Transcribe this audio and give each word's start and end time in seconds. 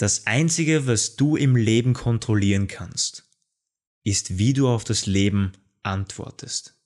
Das 0.00 0.26
Einzige, 0.26 0.86
was 0.86 1.16
du 1.16 1.36
im 1.36 1.56
Leben 1.56 1.92
kontrollieren 1.92 2.68
kannst, 2.68 3.28
ist, 4.02 4.38
wie 4.38 4.54
du 4.54 4.66
auf 4.66 4.82
das 4.82 5.04
Leben 5.04 5.52
antwortest. 5.82 6.79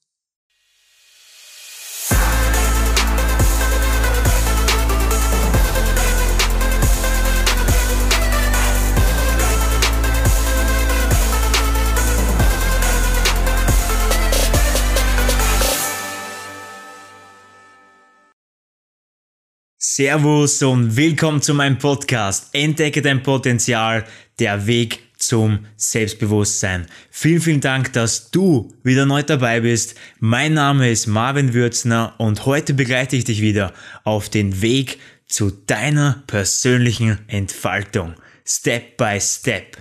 Servus 19.96 20.61
und 20.64 20.96
willkommen 20.96 21.40
zu 21.40 21.54
meinem 21.54 21.79
Podcast. 21.79 22.48
Entdecke 22.52 23.00
dein 23.00 23.22
Potenzial, 23.22 24.04
der 24.40 24.66
Weg 24.66 24.98
zum 25.18 25.66
Selbstbewusstsein. 25.76 26.86
Vielen, 27.12 27.40
vielen 27.40 27.61
Dank, 27.61 27.93
dass 27.93 28.32
du 28.32 28.75
wieder 28.82 29.07
neu 29.07 29.22
dabei 29.22 29.61
bist. 29.61 29.94
Mein 30.18 30.54
Name 30.54 30.90
ist 30.90 31.07
Marvin 31.07 31.54
Würzner 31.54 32.16
und 32.19 32.44
heute 32.44 32.75
begleite 32.75 33.14
ich 33.14 33.22
dich 33.22 33.41
wieder 33.41 33.72
auf 34.02 34.28
den 34.28 34.62
Weg 34.62 34.98
zu 35.28 35.52
deiner 35.52 36.24
persönlichen 36.27 37.20
Entfaltung. 37.28 38.16
Step 38.44 38.97
by 38.97 39.20
Step. 39.20 39.77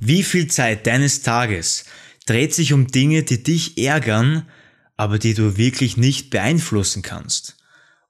Wie 0.00 0.22
viel 0.22 0.46
Zeit 0.46 0.86
deines 0.86 1.20
Tages 1.20 1.84
dreht 2.24 2.54
sich 2.54 2.72
um 2.72 2.86
Dinge, 2.86 3.24
die 3.24 3.42
dich 3.42 3.76
ärgern, 3.76 4.48
aber 4.96 5.18
die 5.18 5.34
du 5.34 5.58
wirklich 5.58 5.98
nicht 5.98 6.30
beeinflussen 6.30 7.02
kannst? 7.02 7.58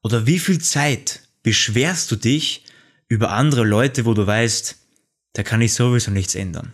Oder 0.05 0.27
wie 0.29 0.39
viel 0.39 0.61
Zeit 0.61 1.24
beschwerst 1.45 2.11
du 2.11 2.17
dich 2.17 2.65
über 3.07 3.31
andere 3.31 3.63
Leute, 3.63 4.05
wo 4.07 4.15
du 4.15 4.27
weißt, 4.27 4.77
da 5.35 5.45
kann 5.45 5.61
ich 5.61 5.75
sowieso 5.75 6.11
nichts 6.11 6.35
ändern. 6.35 6.73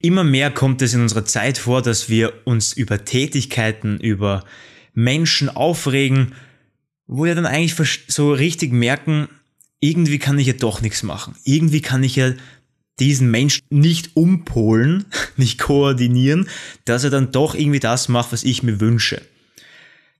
Immer 0.00 0.24
mehr 0.24 0.50
kommt 0.50 0.82
es 0.82 0.94
in 0.94 1.02
unserer 1.02 1.24
Zeit 1.24 1.56
vor, 1.56 1.80
dass 1.80 2.08
wir 2.08 2.32
uns 2.44 2.72
über 2.72 3.04
Tätigkeiten, 3.04 4.00
über 4.00 4.44
Menschen 4.92 5.48
aufregen, 5.48 6.34
wo 7.06 7.24
wir 7.24 7.34
dann 7.34 7.46
eigentlich 7.46 7.76
so 8.08 8.32
richtig 8.32 8.72
merken, 8.72 9.28
irgendwie 9.80 10.18
kann 10.18 10.38
ich 10.38 10.46
ja 10.46 10.52
doch 10.54 10.80
nichts 10.80 11.02
machen. 11.02 11.36
Irgendwie 11.44 11.82
kann 11.82 12.02
ich 12.02 12.16
ja 12.16 12.32
diesen 12.98 13.30
Menschen 13.30 13.62
nicht 13.70 14.16
umpolen, 14.16 15.04
nicht 15.36 15.58
koordinieren, 15.58 16.48
dass 16.84 17.04
er 17.04 17.10
dann 17.10 17.32
doch 17.32 17.54
irgendwie 17.54 17.80
das 17.80 18.08
macht, 18.08 18.32
was 18.32 18.44
ich 18.44 18.62
mir 18.62 18.80
wünsche. 18.80 19.20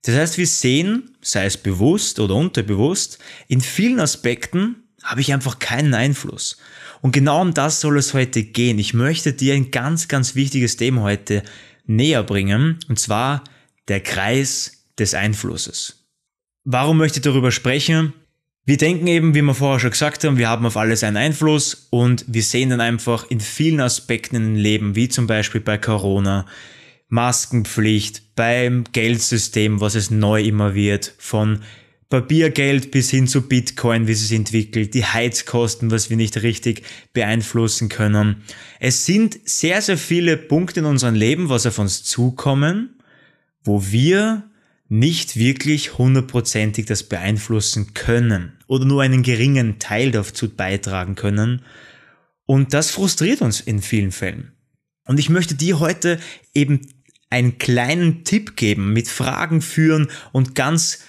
Das 0.05 0.15
heißt, 0.15 0.39
wir 0.39 0.47
sehen, 0.47 1.17
sei 1.23 1.47
es 1.47 1.57
bewusst 1.57 2.21
oder 2.21 2.35
unterbewusst, 2.35 3.19
in 3.49 3.61
vielen 3.61 4.01
Aspekten 4.01 4.85
habe 5.03 5.23
ich 5.23 5.33
einfach 5.33 5.59
keinen 5.59 5.95
Einfluss. 5.95 6.59
Und 7.01 7.13
genau 7.13 7.41
um 7.41 7.55
das 7.55 7.81
soll 7.81 7.99
es 7.99 8.15
heute 8.15 8.43
gehen. 8.43 8.79
Ich 8.79 8.95
möchte 8.95 9.33
dir 9.33 9.55
ein 9.55 9.71
ganz, 9.71 10.09
ganz 10.09 10.35
wichtiges 10.35 10.77
Thema 10.77 11.03
heute 11.03 11.43
näher 11.87 12.23
bringen, 12.23 12.79
und 12.89 12.99
zwar 12.99 13.45
der 13.89 14.01
Kreis 14.01 14.85
des 14.99 15.15
Einflusses. 15.15 16.07
Warum 16.65 16.99
möchte 16.99 17.19
ich 17.19 17.25
darüber 17.25 17.51
sprechen? 17.51 18.13
Wir 18.67 18.79
denken 18.79 19.07
eben, 19.07 19.35
wie 19.35 19.43
wir 19.43 19.55
vorher 19.55 19.81
schon 19.81 19.91
gesagt 19.91 20.25
haben, 20.25 20.39
wir 20.39 20.49
haben 20.49 20.65
auf 20.65 20.79
alles 20.79 21.03
einen 21.03 21.19
Einfluss 21.19 21.89
und 21.91 22.25
wir 22.27 22.43
sehen 22.43 22.71
dann 22.71 22.81
einfach 22.81 23.31
in 23.31 23.41
vielen 23.41 23.81
Aspekten 23.81 24.37
im 24.37 24.55
Leben, 24.55 24.97
wie 24.97 25.09
zum 25.09 25.27
Beispiel 25.27 25.61
bei 25.61 25.77
Corona, 25.77 26.47
Maskenpflicht, 27.15 28.35
beim 28.35 28.83
Geldsystem, 28.91 29.81
was 29.81 29.95
es 29.95 30.11
neu 30.11 30.43
immer 30.43 30.75
wird, 30.75 31.15
von 31.19 31.61
Papiergeld 32.09 32.91
bis 32.91 33.09
hin 33.11 33.29
zu 33.29 33.43
Bitcoin, 33.43 34.09
wie 34.09 34.13
es 34.13 34.27
sich 34.27 34.37
entwickelt, 34.37 34.95
die 34.95 35.05
Heizkosten, 35.05 35.93
was 35.93 36.11
wir 36.11 36.17
nicht 36.17 36.43
richtig 36.43 36.83
beeinflussen 37.13 37.89
können. 37.89 38.43
Es 38.81 39.07
sind 39.07 39.39
sehr, 39.45 39.81
sehr 39.81 39.97
viele 39.97 40.37
Punkte 40.37 40.81
in 40.81 40.87
unserem 40.87 41.15
Leben, 41.15 41.49
was 41.49 41.67
auf 41.67 41.79
uns 41.79 42.03
zukommen, 42.03 43.01
wo 43.63 43.85
wir 43.93 44.51
nicht 44.89 45.37
wirklich 45.37 45.97
hundertprozentig 45.97 46.87
das 46.87 47.05
beeinflussen 47.05 47.95
können 47.95 48.59
oder 48.67 48.87
nur 48.87 49.03
einen 49.03 49.23
geringen 49.23 49.79
Teil 49.79 50.11
dazu 50.11 50.53
beitragen 50.53 51.15
können. 51.15 51.63
Und 52.45 52.75
das 52.75 52.91
frustriert 52.91 53.41
uns 53.41 53.61
in 53.61 53.81
vielen 53.81 54.11
Fällen. 54.11 54.51
Und 55.07 55.19
ich 55.19 55.29
möchte 55.29 55.55
dir 55.55 55.81
heute 55.81 56.19
eben 56.55 56.81
einen 57.35 57.59
kleinen 57.59 58.23
Tipp 58.25 58.57
geben, 58.57 58.93
mit 58.93 59.09
Fragen 59.09 59.61
führen 59.61 60.09
und 60.33 60.55
ganz 60.55 61.01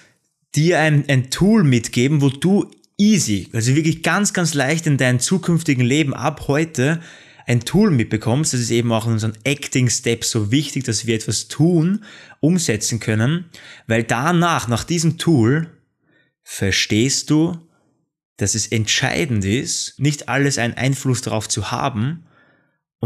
dir 0.56 0.80
ein, 0.80 1.04
ein 1.08 1.30
Tool 1.30 1.62
mitgeben, 1.62 2.20
wo 2.20 2.30
du 2.30 2.70
easy, 2.98 3.48
also 3.52 3.74
wirklich 3.76 4.02
ganz, 4.02 4.32
ganz 4.32 4.52
leicht 4.54 4.86
in 4.86 4.96
deinem 4.96 5.20
zukünftigen 5.20 5.84
Leben 5.84 6.14
ab 6.14 6.48
heute 6.48 7.00
ein 7.46 7.60
Tool 7.60 7.92
mitbekommst. 7.92 8.52
Das 8.54 8.60
ist 8.60 8.70
eben 8.70 8.90
auch 8.90 9.06
in 9.06 9.12
unseren 9.12 9.38
Acting 9.44 9.88
Steps 9.88 10.30
so 10.30 10.50
wichtig, 10.50 10.82
dass 10.84 11.06
wir 11.06 11.14
etwas 11.14 11.46
tun, 11.46 12.04
umsetzen 12.40 12.98
können, 12.98 13.44
weil 13.86 14.02
danach, 14.02 14.66
nach 14.66 14.82
diesem 14.82 15.18
Tool, 15.18 15.70
verstehst 16.42 17.30
du, 17.30 17.56
dass 18.36 18.54
es 18.56 18.66
entscheidend 18.66 19.44
ist, 19.44 19.98
nicht 20.00 20.28
alles 20.28 20.58
einen 20.58 20.74
Einfluss 20.74 21.22
darauf 21.22 21.48
zu 21.48 21.70
haben, 21.70 22.26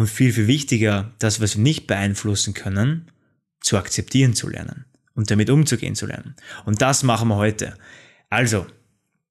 und 0.00 0.06
viel, 0.06 0.32
viel 0.32 0.46
wichtiger, 0.46 1.12
das, 1.18 1.42
was 1.42 1.56
wir 1.56 1.62
nicht 1.62 1.86
beeinflussen 1.86 2.54
können, 2.54 3.10
zu 3.60 3.76
akzeptieren 3.76 4.32
zu 4.32 4.48
lernen 4.48 4.86
und 5.14 5.30
damit 5.30 5.50
umzugehen 5.50 5.94
zu 5.94 6.06
lernen. 6.06 6.34
Und 6.64 6.80
das 6.80 7.02
machen 7.02 7.28
wir 7.28 7.36
heute. 7.36 7.74
Also, 8.30 8.66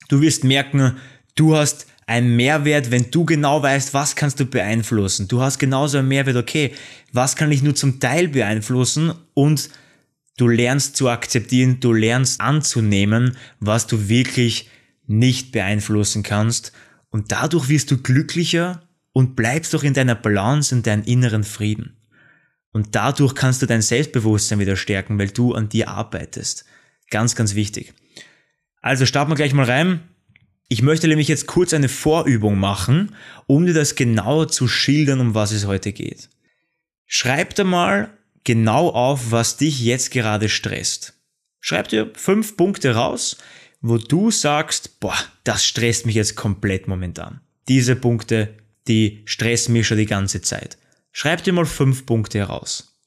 du 0.10 0.22
wirst 0.22 0.44
merken, 0.44 0.98
du 1.34 1.56
hast 1.56 1.88
einen 2.06 2.36
Mehrwert, 2.36 2.92
wenn 2.92 3.10
du 3.10 3.26
genau 3.26 3.64
weißt, 3.64 3.96
was 3.96 4.16
kannst 4.16 4.40
du 4.40 4.46
beeinflussen. 4.46 5.28
Du 5.28 5.42
hast 5.42 5.58
genauso 5.58 5.98
einen 5.98 6.08
Mehrwert, 6.08 6.36
okay, 6.36 6.76
was 7.14 7.36
kann 7.36 7.52
ich 7.52 7.64
nur 7.64 7.74
zum 7.74 8.00
Teil 8.00 8.28
beeinflussen 8.28 9.14
und 9.34 9.72
du 10.38 10.48
lernst 10.48 10.98
zu 10.98 11.10
akzeptieren, 11.10 11.80
du 11.80 11.94
lernst 11.94 12.42
anzunehmen, 12.42 13.36
was 13.60 13.88
du 13.88 14.08
wirklich 14.08 14.70
nicht 15.08 15.52
beeinflussen 15.52 16.22
kannst 16.22 16.74
und 17.10 17.32
dadurch 17.32 17.70
wirst 17.70 17.90
du 17.90 17.98
glücklicher 17.98 18.88
und 19.14 19.36
bleibst 19.36 19.74
doch 19.74 19.84
in 19.84 19.94
deiner 19.94 20.16
Balance 20.16 20.74
und 20.74 20.86
deinem 20.88 21.04
inneren 21.04 21.44
Frieden. 21.44 21.98
Und 22.72 22.96
dadurch 22.96 23.34
kannst 23.34 23.62
du 23.62 23.66
dein 23.66 23.82
Selbstbewusstsein 23.82 24.60
wieder 24.60 24.76
stärken, 24.76 25.18
weil 25.18 25.30
du 25.30 25.54
an 25.54 25.70
dir 25.70 25.90
arbeitest. 25.90 26.66
Ganz, 27.10 27.36
ganz 27.36 27.56
wichtig. 27.56 27.94
Also 28.82 29.06
starten 29.06 29.32
wir 29.32 29.36
gleich 29.36 29.54
mal 29.54 29.66
rein. 29.66 30.02
Ich 30.68 30.84
möchte 30.84 31.08
nämlich 31.08 31.28
jetzt 31.28 31.48
kurz 31.48 31.74
eine 31.74 31.90
Vorübung 31.90 32.60
machen, 32.60 33.16
um 33.48 33.66
dir 33.66 33.74
das 33.74 33.96
genauer 33.96 34.50
zu 34.50 34.68
schildern, 34.68 35.20
um 35.20 35.34
was 35.34 35.52
es 35.52 35.66
heute 35.66 35.92
geht. 35.92 36.30
Schreib 37.08 37.56
dir 37.56 37.64
mal 37.64 38.12
genau 38.44 38.90
auf, 38.90 39.32
was 39.32 39.58
dich 39.58 39.84
jetzt 39.84 40.12
gerade 40.12 40.48
stresst. 40.48 41.16
Schreib 41.60 41.88
dir 41.88 42.12
fünf 42.14 42.56
Punkte 42.56 42.94
raus, 42.94 43.38
wo 43.82 43.98
du 43.98 44.30
sagst, 44.30 45.00
boah, 45.00 45.18
das 45.44 45.66
stresst 45.66 46.06
mich 46.06 46.16
jetzt 46.16 46.36
komplett 46.36 46.88
momentan. 46.88 47.42
Diese 47.68 47.96
Punkte 47.96 48.56
die 48.90 49.24
schon 49.28 49.98
die 49.98 50.06
ganze 50.06 50.42
Zeit. 50.42 50.78
Schreib 51.12 51.44
dir 51.44 51.54
mal 51.54 51.66
fünf 51.66 52.06
Punkte 52.06 52.40
heraus. 52.40 53.00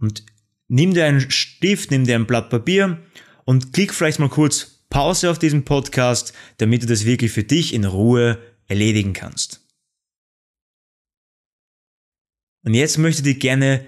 Und 0.00 0.24
nimm 0.68 0.94
dir 0.94 1.06
einen 1.06 1.30
Stift, 1.30 1.90
nimm 1.90 2.04
dir 2.04 2.14
ein 2.14 2.26
Blatt 2.26 2.50
Papier 2.50 3.02
und 3.44 3.72
klick 3.72 3.92
vielleicht 3.92 4.20
mal 4.20 4.28
kurz 4.28 4.84
Pause 4.90 5.30
auf 5.30 5.38
diesen 5.38 5.64
Podcast, 5.64 6.32
damit 6.58 6.82
du 6.82 6.86
das 6.86 7.04
wirklich 7.04 7.32
für 7.32 7.42
dich 7.42 7.74
in 7.74 7.84
Ruhe 7.84 8.38
erledigen 8.66 9.12
kannst. 9.12 9.60
Und 12.64 12.74
jetzt 12.74 12.98
möchte 12.98 13.22
ich 13.22 13.34
dir 13.34 13.38
gerne 13.38 13.86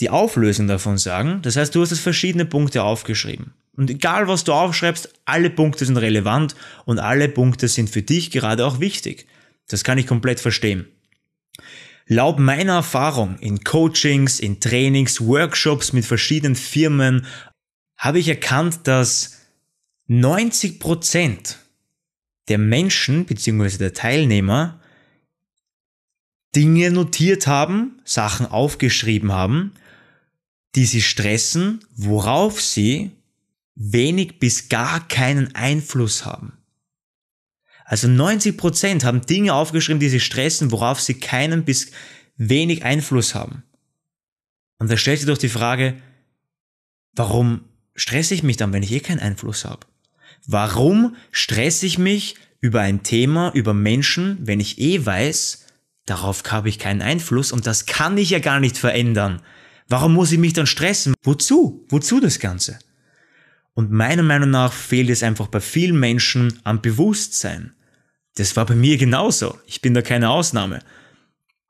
die 0.00 0.10
Auflösung 0.10 0.66
davon 0.66 0.98
sagen. 0.98 1.40
Das 1.42 1.56
heißt, 1.56 1.74
du 1.74 1.82
hast 1.82 1.90
jetzt 1.90 2.00
verschiedene 2.00 2.44
Punkte 2.44 2.82
aufgeschrieben. 2.82 3.54
Und 3.74 3.90
egal 3.90 4.28
was 4.28 4.44
du 4.44 4.52
aufschreibst, 4.52 5.12
alle 5.24 5.50
Punkte 5.50 5.84
sind 5.84 5.96
relevant 5.96 6.54
und 6.84 6.98
alle 6.98 7.28
Punkte 7.28 7.68
sind 7.68 7.88
für 7.88 8.02
dich 8.02 8.30
gerade 8.30 8.66
auch 8.66 8.80
wichtig. 8.80 9.26
Das 9.72 9.84
kann 9.84 9.98
ich 9.98 10.06
komplett 10.06 10.38
verstehen. 10.38 10.86
Laut 12.06 12.38
meiner 12.38 12.74
Erfahrung 12.74 13.38
in 13.38 13.64
Coachings, 13.64 14.38
in 14.38 14.60
Trainings, 14.60 15.20
Workshops 15.20 15.92
mit 15.92 16.04
verschiedenen 16.04 16.56
Firmen 16.56 17.26
habe 17.96 18.18
ich 18.18 18.28
erkannt, 18.28 18.80
dass 18.84 19.38
90% 20.10 21.56
der 22.48 22.58
Menschen 22.58 23.24
bzw. 23.24 23.78
der 23.78 23.94
Teilnehmer 23.94 24.80
Dinge 26.54 26.90
notiert 26.90 27.46
haben, 27.46 28.02
Sachen 28.04 28.44
aufgeschrieben 28.44 29.32
haben, 29.32 29.72
die 30.74 30.84
sie 30.84 31.00
stressen, 31.00 31.84
worauf 31.96 32.60
sie 32.60 33.12
wenig 33.74 34.38
bis 34.38 34.68
gar 34.68 35.08
keinen 35.08 35.54
Einfluss 35.54 36.26
haben. 36.26 36.58
Also 37.84 38.08
90% 38.08 39.04
haben 39.04 39.26
Dinge 39.26 39.54
aufgeschrieben, 39.54 40.00
die 40.00 40.08
sie 40.08 40.20
stressen, 40.20 40.70
worauf 40.70 41.00
sie 41.00 41.14
keinen 41.14 41.64
bis 41.64 41.90
wenig 42.36 42.84
Einfluss 42.84 43.34
haben. 43.34 43.62
Und 44.78 44.90
da 44.90 44.96
stellt 44.96 45.18
sich 45.18 45.28
doch 45.28 45.38
die 45.38 45.48
Frage, 45.48 45.94
warum 47.14 47.64
stresse 47.94 48.34
ich 48.34 48.42
mich 48.42 48.56
dann, 48.56 48.72
wenn 48.72 48.82
ich 48.82 48.92
eh 48.92 49.00
keinen 49.00 49.20
Einfluss 49.20 49.64
habe? 49.64 49.86
Warum 50.46 51.16
stresse 51.30 51.86
ich 51.86 51.98
mich 51.98 52.36
über 52.60 52.80
ein 52.80 53.02
Thema, 53.02 53.52
über 53.54 53.74
Menschen, 53.74 54.38
wenn 54.40 54.60
ich 54.60 54.80
eh 54.80 55.04
weiß, 55.04 55.66
darauf 56.06 56.42
habe 56.50 56.68
ich 56.68 56.78
keinen 56.78 57.02
Einfluss 57.02 57.52
und 57.52 57.66
das 57.66 57.86
kann 57.86 58.16
ich 58.16 58.30
ja 58.30 58.38
gar 58.38 58.60
nicht 58.60 58.78
verändern. 58.78 59.42
Warum 59.88 60.14
muss 60.14 60.32
ich 60.32 60.38
mich 60.38 60.52
dann 60.52 60.66
stressen? 60.66 61.14
Wozu? 61.22 61.84
Wozu 61.88 62.20
das 62.20 62.38
Ganze? 62.38 62.78
Und 63.74 63.90
meiner 63.90 64.22
Meinung 64.22 64.50
nach 64.50 64.72
fehlt 64.72 65.08
es 65.10 65.22
einfach 65.22 65.48
bei 65.48 65.60
vielen 65.60 65.98
Menschen 65.98 66.60
am 66.64 66.82
Bewusstsein. 66.82 67.74
Das 68.34 68.56
war 68.56 68.66
bei 68.66 68.74
mir 68.74 68.98
genauso. 68.98 69.58
Ich 69.66 69.80
bin 69.80 69.94
da 69.94 70.02
keine 70.02 70.30
Ausnahme. 70.30 70.80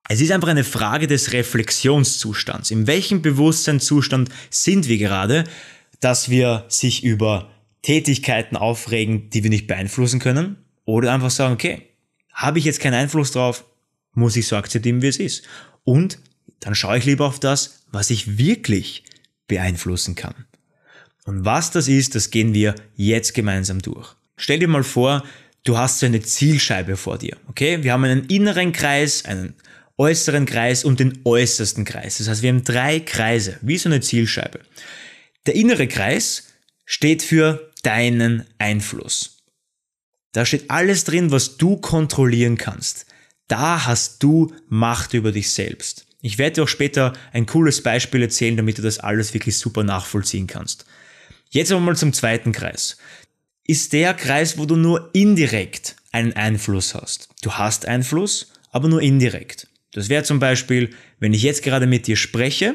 Es 0.08 0.20
ist 0.20 0.32
einfach 0.32 0.48
eine 0.48 0.64
Frage 0.64 1.06
des 1.06 1.32
Reflexionszustands. 1.32 2.70
In 2.70 2.86
welchem 2.86 3.22
Bewusstseinszustand 3.22 4.30
sind 4.50 4.88
wir 4.88 4.98
gerade, 4.98 5.44
dass 6.00 6.28
wir 6.28 6.64
sich 6.68 7.04
über 7.04 7.50
Tätigkeiten 7.82 8.56
aufregen, 8.56 9.30
die 9.30 9.42
wir 9.42 9.50
nicht 9.50 9.68
beeinflussen 9.68 10.18
können? 10.18 10.56
Oder 10.84 11.12
einfach 11.12 11.30
sagen, 11.30 11.54
okay, 11.54 11.88
habe 12.32 12.58
ich 12.58 12.64
jetzt 12.64 12.80
keinen 12.80 12.94
Einfluss 12.94 13.30
drauf, 13.30 13.64
muss 14.12 14.36
ich 14.36 14.46
so 14.46 14.56
akzeptieren, 14.56 15.02
wie 15.02 15.08
es 15.08 15.18
ist. 15.18 15.44
Und 15.84 16.18
dann 16.60 16.74
schaue 16.74 16.98
ich 16.98 17.04
lieber 17.04 17.26
auf 17.26 17.38
das, 17.38 17.84
was 17.90 18.10
ich 18.10 18.38
wirklich 18.38 19.04
beeinflussen 19.46 20.14
kann. 20.14 20.46
Und 21.24 21.44
was 21.44 21.70
das 21.70 21.88
ist, 21.88 22.14
das 22.14 22.30
gehen 22.30 22.54
wir 22.54 22.74
jetzt 22.96 23.34
gemeinsam 23.34 23.80
durch. 23.80 24.14
Stell 24.36 24.58
dir 24.58 24.68
mal 24.68 24.82
vor, 24.82 25.24
du 25.64 25.78
hast 25.78 26.00
so 26.00 26.06
eine 26.06 26.20
Zielscheibe 26.20 26.96
vor 26.96 27.18
dir. 27.18 27.36
Okay? 27.48 27.82
Wir 27.82 27.92
haben 27.92 28.04
einen 28.04 28.26
inneren 28.26 28.72
Kreis, 28.72 29.24
einen 29.24 29.54
äußeren 29.98 30.46
Kreis 30.46 30.84
und 30.84 31.00
den 31.00 31.20
äußersten 31.24 31.84
Kreis. 31.84 32.18
Das 32.18 32.28
heißt, 32.28 32.42
wir 32.42 32.50
haben 32.50 32.64
drei 32.64 33.00
Kreise, 33.00 33.58
wie 33.60 33.78
so 33.78 33.88
eine 33.88 34.00
Zielscheibe. 34.00 34.60
Der 35.46 35.54
innere 35.54 35.86
Kreis 35.86 36.48
steht 36.84 37.22
für 37.22 37.70
deinen 37.82 38.44
Einfluss. 38.58 39.38
Da 40.32 40.46
steht 40.46 40.70
alles 40.70 41.04
drin, 41.04 41.30
was 41.30 41.56
du 41.56 41.76
kontrollieren 41.76 42.56
kannst. 42.56 43.06
Da 43.48 43.86
hast 43.86 44.22
du 44.22 44.52
Macht 44.68 45.14
über 45.14 45.30
dich 45.30 45.52
selbst. 45.52 46.06
Ich 46.22 46.38
werde 46.38 46.54
dir 46.54 46.62
auch 46.62 46.68
später 46.68 47.12
ein 47.32 47.46
cooles 47.46 47.82
Beispiel 47.82 48.22
erzählen, 48.22 48.56
damit 48.56 48.78
du 48.78 48.82
das 48.82 48.98
alles 48.98 49.34
wirklich 49.34 49.58
super 49.58 49.82
nachvollziehen 49.82 50.46
kannst. 50.46 50.86
Jetzt 51.52 51.70
aber 51.70 51.82
mal 51.82 51.96
zum 51.96 52.14
zweiten 52.14 52.52
Kreis. 52.52 52.96
Ist 53.64 53.92
der 53.92 54.14
Kreis, 54.14 54.56
wo 54.56 54.64
du 54.64 54.74
nur 54.74 55.10
indirekt 55.12 55.96
einen 56.10 56.32
Einfluss 56.32 56.94
hast. 56.94 57.28
Du 57.42 57.52
hast 57.52 57.86
Einfluss, 57.86 58.52
aber 58.70 58.88
nur 58.88 59.02
indirekt. 59.02 59.68
Das 59.92 60.08
wäre 60.08 60.24
zum 60.24 60.38
Beispiel, 60.40 60.94
wenn 61.20 61.34
ich 61.34 61.42
jetzt 61.42 61.62
gerade 61.62 61.86
mit 61.86 62.06
dir 62.06 62.16
spreche, 62.16 62.74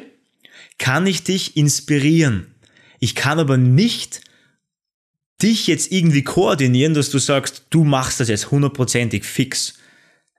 kann 0.78 1.08
ich 1.08 1.24
dich 1.24 1.58
inspirieren. 1.58 2.54
Ich 3.00 3.16
kann 3.16 3.40
aber 3.40 3.58
nicht 3.58 4.22
dich 5.42 5.66
jetzt 5.66 5.92
irgendwie 5.92 6.24
koordinieren, 6.24 6.94
dass 6.94 7.10
du 7.10 7.18
sagst, 7.18 7.64
du 7.72 7.84
machst 7.84 8.20
das 8.20 8.30
jetzt 8.30 8.52
hundertprozentig 8.52 9.26
fix. 9.26 9.74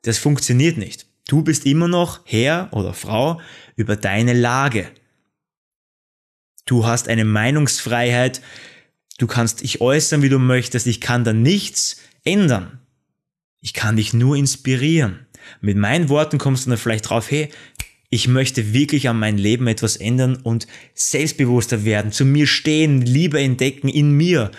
Das 0.03 0.17
funktioniert 0.17 0.79
nicht. 0.79 1.07
Du 1.27 1.43
bist 1.43 1.67
immer 1.67 1.89
noch 1.89 2.21
Herr 2.25 2.69
oder 2.71 2.95
Frau 2.95 3.41
über 3.75 3.97
deine 3.97 4.33
Lage. 4.33 4.89
Du 6.69 6.85
hast 6.85 7.09
eine 7.09 7.25
Meinungsfreiheit, 7.25 8.43
du 9.17 9.27
kannst 9.27 9.63
dich 9.63 9.81
äußern, 9.81 10.21
wie 10.21 10.29
du 10.29 10.39
möchtest, 10.39 10.87
ich 10.87 11.01
kann 11.01 11.25
da 11.25 11.33
nichts 11.33 12.03
ändern. 12.25 12.81
Ich 13.63 13.73
kann 13.73 13.97
dich 13.97 14.13
nur 14.13 14.37
inspirieren. 14.37 15.27
Mit 15.63 15.79
meinen 15.79 16.11
Worten 16.11 16.37
kommst 16.37 16.67
du 16.67 16.71
dann 16.71 16.79
vielleicht 16.79 17.09
drauf, 17.09 17.31
hey, 17.31 17.49
ich 18.11 18.29
möchte 18.29 18.75
wirklich 18.75 19.09
an 19.09 19.19
meinem 19.19 19.39
Leben 19.39 19.67
etwas 19.67 19.97
ändern 19.97 20.37
und 20.37 20.67
selbstbewusster 20.95 21.87
werden, 21.87 22.13
zu 22.13 22.27
mir 22.27 22.47
stehen, 22.47 23.01
Liebe 23.01 23.41
entdecken 23.41 23.89
in 23.89 24.13
mir 24.13 24.51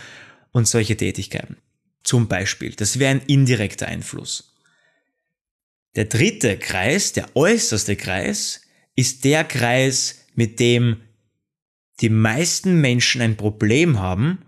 und 0.52 0.68
solche 0.68 0.98
Tätigkeiten. 0.98 1.58
Zum 2.02 2.28
Beispiel. 2.28 2.74
Das 2.74 2.98
wäre 2.98 3.12
ein 3.12 3.22
indirekter 3.28 3.88
Einfluss. 3.88 4.56
Der 5.96 6.06
dritte 6.06 6.58
Kreis, 6.58 7.14
der 7.14 7.36
äußerste 7.36 7.96
Kreis, 7.96 8.62
ist 8.96 9.26
der 9.26 9.44
Kreis, 9.44 10.26
mit 10.34 10.60
dem 10.60 10.98
die 12.02 12.10
meisten 12.10 12.82
Menschen 12.82 13.22
ein 13.22 13.38
Problem 13.38 14.00
haben 14.00 14.40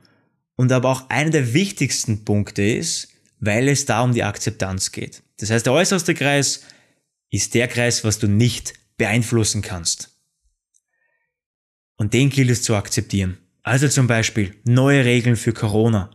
und 0.55 0.71
aber 0.71 0.89
auch 0.89 1.09
einer 1.09 1.31
der 1.31 1.53
wichtigsten 1.53 2.23
Punkte 2.23 2.63
ist, 2.63 3.09
weil 3.39 3.67
es 3.67 3.85
da 3.85 4.01
um 4.01 4.13
die 4.13 4.23
Akzeptanz 4.23 4.91
geht. 4.91 5.23
Das 5.37 5.49
heißt, 5.49 5.65
der 5.65 5.73
äußerste 5.73 6.13
Kreis 6.13 6.63
ist 7.29 7.53
der 7.53 7.67
Kreis, 7.67 8.03
was 8.03 8.19
du 8.19 8.27
nicht 8.27 8.73
beeinflussen 8.97 9.61
kannst. 9.61 10.09
Und 11.97 12.13
den 12.13 12.29
gilt 12.29 12.49
es 12.49 12.63
zu 12.63 12.75
akzeptieren. 12.75 13.37
Also 13.63 13.87
zum 13.87 14.07
Beispiel 14.07 14.55
neue 14.63 15.05
Regeln 15.05 15.35
für 15.35 15.53
Corona, 15.53 16.11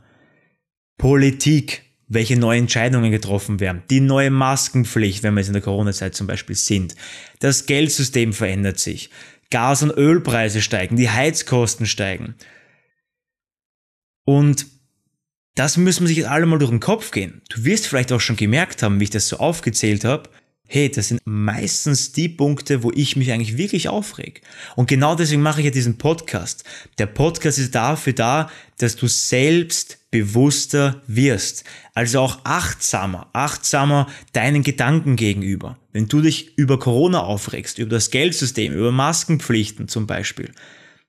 Politik, 0.98 1.82
welche 2.08 2.36
neue 2.36 2.58
Entscheidungen 2.58 3.10
getroffen 3.10 3.60
werden, 3.60 3.82
die 3.90 4.00
neue 4.00 4.30
Maskenpflicht, 4.30 5.22
wenn 5.22 5.34
wir 5.34 5.40
jetzt 5.40 5.48
in 5.48 5.54
der 5.54 5.62
Corona-Zeit 5.62 6.14
zum 6.14 6.26
Beispiel 6.26 6.56
sind, 6.56 6.94
das 7.40 7.66
Geldsystem 7.66 8.32
verändert 8.32 8.78
sich, 8.78 9.10
Gas- 9.50 9.82
und 9.82 9.90
Ölpreise 9.90 10.62
steigen, 10.62 10.96
die 10.96 11.10
Heizkosten 11.10 11.86
steigen. 11.86 12.34
Und 14.24 14.66
das 15.54 15.76
müssen 15.76 16.02
wir 16.02 16.08
sich 16.08 16.18
jetzt 16.18 16.28
alle 16.28 16.46
mal 16.46 16.58
durch 16.58 16.70
den 16.70 16.80
Kopf 16.80 17.10
gehen. 17.10 17.40
Du 17.48 17.64
wirst 17.64 17.86
vielleicht 17.86 18.12
auch 18.12 18.20
schon 18.20 18.36
gemerkt 18.36 18.82
haben, 18.82 19.00
wie 19.00 19.04
ich 19.04 19.10
das 19.10 19.28
so 19.28 19.38
aufgezählt 19.38 20.04
habe. 20.04 20.28
Hey, 20.68 20.90
das 20.90 21.08
sind 21.08 21.20
meistens 21.24 22.12
die 22.12 22.28
Punkte, 22.28 22.82
wo 22.82 22.90
ich 22.92 23.16
mich 23.16 23.30
eigentlich 23.32 23.56
wirklich 23.56 23.88
aufreg. 23.88 24.42
Und 24.74 24.88
genau 24.88 25.14
deswegen 25.14 25.42
mache 25.42 25.60
ich 25.60 25.66
ja 25.66 25.70
diesen 25.70 25.96
Podcast. 25.96 26.64
Der 26.98 27.06
Podcast 27.06 27.58
ist 27.58 27.74
dafür 27.74 28.12
da, 28.12 28.50
dass 28.78 28.96
du 28.96 29.06
selbst 29.06 30.05
bewusster 30.20 31.02
wirst. 31.06 31.64
Also 31.94 32.20
auch 32.20 32.40
achtsamer, 32.44 33.28
achtsamer 33.32 34.08
deinen 34.32 34.62
Gedanken 34.62 35.16
gegenüber. 35.16 35.78
Wenn 35.92 36.08
du 36.08 36.20
dich 36.20 36.56
über 36.58 36.78
Corona 36.78 37.20
aufregst, 37.20 37.78
über 37.78 37.90
das 37.90 38.10
Geldsystem, 38.10 38.72
über 38.72 38.92
Maskenpflichten 38.92 39.88
zum 39.88 40.06
Beispiel, 40.06 40.52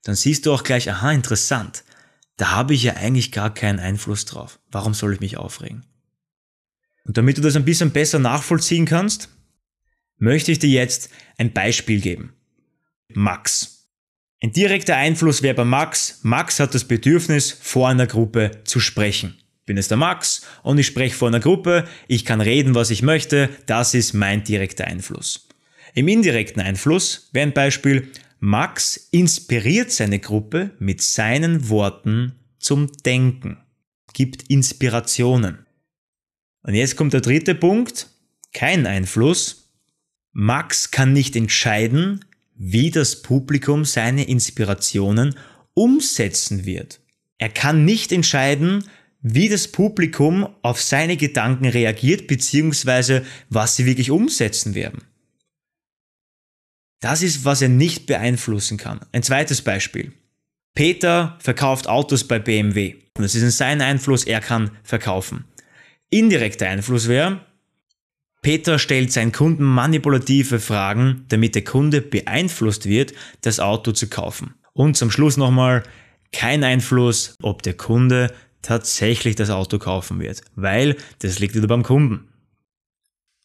dann 0.04 0.15
siehst 0.15 0.45
du 0.45 0.54
auch 0.54 0.63
gleich, 0.63 0.89
aha, 0.89 1.12
interessant 1.12 1.83
da 2.38 2.51
habe 2.51 2.75
ich 2.75 2.83
ja 2.83 2.94
eigentlich 2.94 3.31
gar 3.31 3.54
keinen 3.54 3.80
Einfluss 3.80 4.25
drauf. 4.25 4.59
Warum 4.71 4.94
soll 4.94 5.13
ich 5.13 5.19
mich 5.19 5.38
aufregen? 5.38 5.83
Und 7.04 7.18
damit 7.18 7.38
du 7.38 7.42
das 7.42 7.56
ein 7.56 7.65
bisschen 7.65 7.92
besser 7.92 8.19
nachvollziehen 8.19 8.86
kannst, 8.86 9.30
möchte 10.18 10.51
ich 10.51 10.59
dir 10.59 10.69
jetzt 10.69 11.09
ein 11.38 11.51
Beispiel 11.51 12.00
geben. 12.00 12.33
Max. 13.09 13.77
Ein 14.42 14.51
direkter 14.51 14.95
Einfluss 14.95 15.42
wäre 15.42 15.56
bei 15.56 15.66
Max. 15.66 16.19
Max 16.22 16.60
hat 16.60 16.75
das 16.75 16.86
Bedürfnis, 16.86 17.51
vor 17.51 17.89
einer 17.89 18.06
Gruppe 18.06 18.51
zu 18.66 18.80
sprechen. 18.80 19.36
Ich 19.62 19.66
bin 19.66 19.78
es 19.78 19.88
der 19.88 19.98
Max 19.98 20.45
und 20.62 20.78
ich 20.78 20.86
spreche 20.86 21.16
vor 21.16 21.28
einer 21.28 21.39
Gruppe, 21.39 21.88
ich 22.07 22.24
kann 22.24 22.39
reden, 22.39 22.75
was 22.75 22.92
ich 22.92 23.01
möchte, 23.01 23.50
das 23.66 23.94
ist 23.94 24.13
mein 24.13 24.44
direkter 24.44 24.85
Einfluss. 24.85 25.47
Im 25.94 26.07
indirekten 26.07 26.62
Einfluss 26.62 27.30
wäre 27.33 27.47
ein 27.47 27.54
Beispiel, 27.54 28.12
Max 28.40 29.07
inspiriert 29.12 29.92
seine 29.92 30.19
Gruppe 30.19 30.71
mit 30.78 31.02
seinen 31.02 31.69
Worten 31.69 32.35
zum 32.59 32.92
Denken, 33.04 33.57
gibt 34.14 34.44
Inspirationen. 34.44 35.66
Und 36.62 36.76
jetzt 36.76 36.95
kommt 36.95 37.14
der 37.14 37.21
dritte 37.21 37.56
Punkt, 37.56 38.07
kein 38.54 38.85
Einfluss. 38.85 39.71
Max 40.31 40.92
kann 40.92 41.12
nicht 41.12 41.35
entscheiden, 41.35 42.23
wie 42.57 42.92
das 42.92 43.21
Publikum 43.21 43.85
seine 43.85 44.28
Inspirationen 44.28 45.35
umsetzen 45.73 46.66
wird. 46.66 46.99
Er 47.37 47.49
kann 47.49 47.85
nicht 47.85 48.11
entscheiden, 48.11 48.83
wie 49.21 49.49
das 49.49 49.68
Publikum 49.68 50.47
auf 50.61 50.81
seine 50.81 51.18
Gedanken 51.18 51.66
reagiert, 51.66 52.28
beziehungsweise 52.28 53.26
was 53.49 53.76
sie 53.76 53.85
wirklich 53.85 54.11
umsetzen 54.11 54.76
werden. 54.76 55.04
Das 56.99 57.21
ist, 57.21 57.45
was 57.45 57.61
er 57.61 57.69
nicht 57.69 58.07
beeinflussen 58.07 58.78
kann. 58.78 59.02
Ein 59.11 59.23
zweites 59.23 59.61
Beispiel. 59.61 60.14
Peter 60.73 61.37
verkauft 61.42 61.87
Autos 61.87 62.23
bei 62.23 62.40
BMW. 62.40 62.95
Das 63.14 63.35
ist 63.35 63.44
in 63.44 63.52
seinem 63.52 63.81
Einfluss, 63.81 64.23
er 64.23 64.42
kann 64.42 64.71
verkaufen. 64.83 65.45
Indirekter 66.09 66.68
Einfluss 66.68 67.07
wäre, 67.07 67.42
Peter 68.47 68.80
stellt 68.80 69.11
seinen 69.11 69.33
Kunden 69.33 69.66
manipulative 69.66 70.61
Fragen, 70.61 71.25
damit 71.27 71.54
der 71.54 71.66
Kunde 71.66 71.99
beeinflusst 71.99 72.85
wird, 72.85 73.13
das 73.42 73.59
Auto 73.59 73.92
zu 73.92 74.07
kaufen. 74.07 74.54
Und 74.71 74.95
zum 74.95 75.11
Schluss 75.11 75.35
nochmal, 75.35 75.83
kein 76.31 76.63
Einfluss, 76.63 77.35
ob 77.42 77.61
der 77.61 77.73
Kunde 77.73 78.33
tatsächlich 78.61 79.35
das 79.35 79.49
Auto 79.49 79.80
kaufen 79.80 80.21
wird, 80.21 80.44
weil 80.56 80.95
das 81.19 81.39
liegt 81.39 81.56
wieder 81.56 81.68
beim 81.68 81.83
Kunden. 81.83 82.30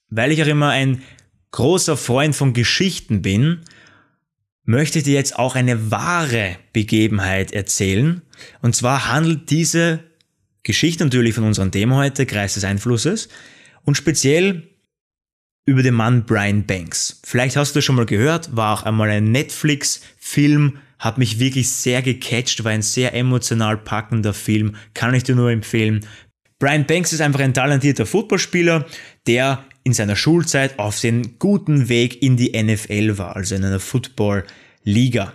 Weil 0.08 0.30
ich 0.30 0.40
auch 0.40 0.46
immer 0.46 0.68
ein 0.68 1.02
großer 1.50 1.96
Freund 1.96 2.36
von 2.36 2.52
Geschichten 2.52 3.22
bin, 3.22 3.62
möchte 4.62 4.98
ich 4.98 5.04
dir 5.04 5.14
jetzt 5.14 5.36
auch 5.36 5.56
eine 5.56 5.90
wahre 5.90 6.58
Begebenheit 6.72 7.50
erzählen. 7.50 8.22
Und 8.60 8.76
zwar 8.76 9.08
handelt 9.12 9.50
diese 9.50 9.98
Geschichte 10.62 11.02
natürlich 11.02 11.34
von 11.34 11.42
unserem 11.42 11.72
Thema 11.72 11.96
heute, 11.96 12.24
Kreis 12.24 12.54
des 12.54 12.62
Einflusses, 12.62 13.28
und 13.84 13.96
speziell 13.96 14.68
über 15.64 15.82
den 15.82 15.94
Mann 15.94 16.24
Brian 16.24 16.66
Banks. 16.66 17.20
Vielleicht 17.24 17.56
hast 17.56 17.74
du 17.74 17.78
das 17.78 17.84
schon 17.84 17.96
mal 17.96 18.06
gehört, 18.06 18.56
war 18.56 18.74
auch 18.74 18.82
einmal 18.82 19.10
ein 19.10 19.30
Netflix-Film, 19.30 20.78
hat 20.98 21.18
mich 21.18 21.38
wirklich 21.38 21.70
sehr 21.70 22.02
gecatcht, 22.02 22.64
war 22.64 22.72
ein 22.72 22.82
sehr 22.82 23.14
emotional 23.14 23.76
packender 23.76 24.34
Film, 24.34 24.76
kann 24.94 25.14
ich 25.14 25.22
dir 25.24 25.34
nur 25.34 25.50
empfehlen. 25.50 26.06
Brian 26.58 26.86
Banks 26.86 27.12
ist 27.12 27.20
einfach 27.20 27.40
ein 27.40 27.54
talentierter 27.54 28.06
Footballspieler, 28.06 28.86
der 29.26 29.64
in 29.84 29.92
seiner 29.92 30.16
Schulzeit 30.16 30.78
auf 30.78 31.00
den 31.00 31.38
guten 31.38 31.88
Weg 31.88 32.22
in 32.22 32.36
die 32.36 32.60
NFL 32.60 33.18
war, 33.18 33.34
also 33.34 33.54
in 33.54 33.64
einer 33.64 33.80
Football-Liga. 33.80 35.32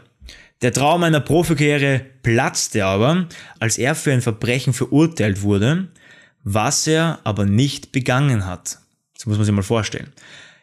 Der 0.62 0.74
Traum 0.74 1.04
einer 1.04 1.20
Profikarriere 1.20 2.02
platzte 2.24 2.86
aber, 2.86 3.28
als 3.60 3.78
er 3.78 3.94
für 3.94 4.12
ein 4.12 4.22
Verbrechen 4.22 4.74
verurteilt 4.74 5.42
wurde, 5.42 5.90
was 6.44 6.88
er 6.88 7.20
aber 7.26 7.46
nicht 7.46 7.92
begangen 7.92 8.46
hat. 8.46 8.80
Das 9.18 9.26
muss 9.26 9.38
man 9.38 9.46
sich 9.46 9.54
mal 9.54 9.64
vorstellen. 9.64 10.14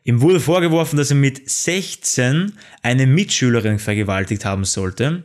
Ihm 0.05 0.21
wurde 0.21 0.41
vorgeworfen, 0.41 0.97
dass 0.97 1.11
er 1.11 1.17
mit 1.17 1.49
16 1.49 2.53
eine 2.83 3.07
Mitschülerin 3.07 3.79
vergewaltigt 3.79 4.45
haben 4.45 4.65
sollte. 4.65 5.25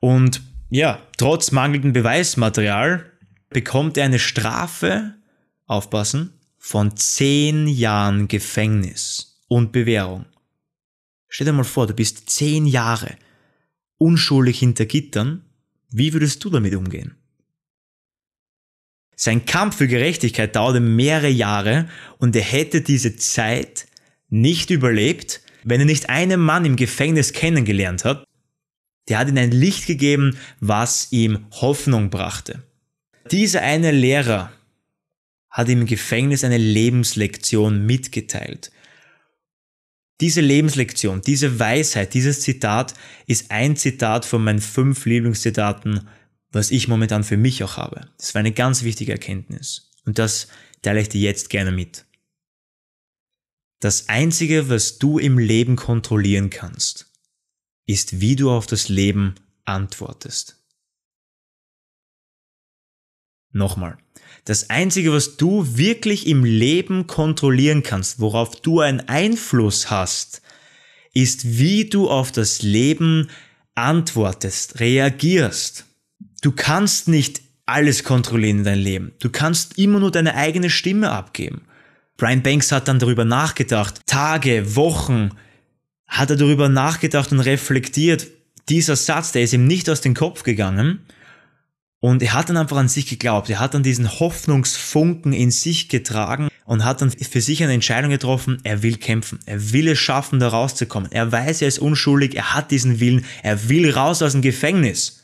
Und 0.00 0.42
ja, 0.70 1.00
trotz 1.16 1.52
mangelndem 1.52 1.92
Beweismaterial 1.92 3.10
bekommt 3.50 3.96
er 3.96 4.04
eine 4.04 4.18
Strafe, 4.18 5.14
aufpassen, 5.66 6.32
von 6.58 6.96
10 6.96 7.68
Jahren 7.68 8.28
Gefängnis 8.28 9.40
und 9.48 9.72
Bewährung. 9.72 10.26
Stell 11.28 11.46
dir 11.46 11.52
mal 11.52 11.64
vor, 11.64 11.86
du 11.86 11.94
bist 11.94 12.30
10 12.30 12.66
Jahre 12.66 13.16
unschuldig 13.98 14.58
hinter 14.58 14.86
Gittern. 14.86 15.44
Wie 15.90 16.12
würdest 16.12 16.42
du 16.44 16.50
damit 16.50 16.74
umgehen? 16.74 17.17
Sein 19.20 19.46
Kampf 19.46 19.78
für 19.78 19.88
Gerechtigkeit 19.88 20.54
dauerte 20.54 20.78
mehrere 20.78 21.28
Jahre 21.28 21.88
und 22.18 22.36
er 22.36 22.42
hätte 22.42 22.82
diese 22.82 23.16
Zeit 23.16 23.88
nicht 24.28 24.70
überlebt, 24.70 25.40
wenn 25.64 25.80
er 25.80 25.86
nicht 25.86 26.08
einen 26.08 26.40
Mann 26.40 26.64
im 26.64 26.76
Gefängnis 26.76 27.32
kennengelernt 27.32 28.04
hat, 28.04 28.24
der 29.08 29.18
hat 29.18 29.28
ihm 29.28 29.36
ein 29.36 29.50
Licht 29.50 29.88
gegeben, 29.88 30.38
was 30.60 31.08
ihm 31.10 31.46
Hoffnung 31.50 32.10
brachte. 32.10 32.62
Dieser 33.32 33.62
eine 33.62 33.90
Lehrer 33.90 34.52
hat 35.50 35.68
ihm 35.68 35.80
im 35.80 35.86
Gefängnis 35.86 36.44
eine 36.44 36.58
Lebenslektion 36.58 37.84
mitgeteilt. 37.84 38.70
Diese 40.20 40.40
Lebenslektion, 40.40 41.22
diese 41.22 41.58
Weisheit, 41.58 42.14
dieses 42.14 42.42
Zitat 42.42 42.94
ist 43.26 43.50
ein 43.50 43.74
Zitat 43.74 44.24
von 44.24 44.44
meinen 44.44 44.60
fünf 44.60 45.06
Lieblingszitaten, 45.06 46.08
was 46.50 46.70
ich 46.70 46.88
momentan 46.88 47.24
für 47.24 47.36
mich 47.36 47.62
auch 47.62 47.76
habe. 47.76 48.08
Das 48.16 48.34
war 48.34 48.40
eine 48.40 48.52
ganz 48.52 48.82
wichtige 48.82 49.12
Erkenntnis. 49.12 49.90
Und 50.04 50.18
das 50.18 50.48
teile 50.82 51.00
ich 51.00 51.08
dir 51.08 51.20
jetzt 51.20 51.50
gerne 51.50 51.72
mit. 51.72 52.06
Das 53.80 54.08
Einzige, 54.08 54.68
was 54.68 54.98
du 54.98 55.18
im 55.18 55.38
Leben 55.38 55.76
kontrollieren 55.76 56.50
kannst, 56.50 57.12
ist, 57.86 58.20
wie 58.20 58.36
du 58.36 58.50
auf 58.50 58.66
das 58.66 58.88
Leben 58.88 59.34
antwortest. 59.64 60.56
Nochmal. 63.52 63.98
Das 64.44 64.70
Einzige, 64.70 65.12
was 65.12 65.36
du 65.36 65.76
wirklich 65.76 66.26
im 66.26 66.44
Leben 66.44 67.06
kontrollieren 67.06 67.82
kannst, 67.82 68.18
worauf 68.18 68.60
du 68.60 68.80
einen 68.80 69.00
Einfluss 69.00 69.90
hast, 69.90 70.42
ist, 71.14 71.58
wie 71.58 71.84
du 71.84 72.08
auf 72.10 72.32
das 72.32 72.62
Leben 72.62 73.28
antwortest, 73.74 74.80
reagierst. 74.80 75.87
Du 76.40 76.52
kannst 76.52 77.08
nicht 77.08 77.42
alles 77.66 78.04
kontrollieren 78.04 78.58
in 78.58 78.64
deinem 78.64 78.82
Leben. 78.82 79.12
Du 79.18 79.30
kannst 79.30 79.78
immer 79.78 80.00
nur 80.00 80.10
deine 80.10 80.34
eigene 80.34 80.70
Stimme 80.70 81.10
abgeben. 81.10 81.62
Brian 82.16 82.42
Banks 82.42 82.72
hat 82.72 82.88
dann 82.88 82.98
darüber 82.98 83.24
nachgedacht, 83.24 84.00
Tage, 84.06 84.74
Wochen, 84.74 85.30
hat 86.06 86.30
er 86.30 86.36
darüber 86.36 86.68
nachgedacht 86.68 87.30
und 87.32 87.40
reflektiert. 87.40 88.26
Dieser 88.68 88.96
Satz, 88.96 89.32
der 89.32 89.42
ist 89.42 89.52
ihm 89.52 89.66
nicht 89.66 89.88
aus 89.90 90.00
dem 90.00 90.14
Kopf 90.14 90.42
gegangen. 90.42 91.00
Und 92.00 92.22
er 92.22 92.32
hat 92.32 92.48
dann 92.48 92.56
einfach 92.56 92.76
an 92.76 92.88
sich 92.88 93.06
geglaubt. 93.06 93.50
Er 93.50 93.58
hat 93.58 93.74
dann 93.74 93.82
diesen 93.82 94.20
Hoffnungsfunken 94.20 95.32
in 95.32 95.50
sich 95.50 95.88
getragen 95.88 96.48
und 96.64 96.84
hat 96.84 97.02
dann 97.02 97.10
für 97.10 97.40
sich 97.40 97.62
eine 97.62 97.72
Entscheidung 97.72 98.10
getroffen, 98.10 98.58
er 98.62 98.82
will 98.82 98.96
kämpfen. 98.96 99.40
Er 99.46 99.72
will 99.72 99.88
es 99.88 99.98
schaffen, 99.98 100.38
da 100.38 100.48
rauszukommen. 100.48 101.10
Er 101.10 101.32
weiß, 101.32 101.62
er 101.62 101.68
ist 101.68 101.80
unschuldig, 101.80 102.36
er 102.36 102.54
hat 102.54 102.70
diesen 102.70 103.00
Willen, 103.00 103.24
er 103.42 103.68
will 103.68 103.90
raus 103.90 104.22
aus 104.22 104.32
dem 104.32 104.42
Gefängnis. 104.42 105.17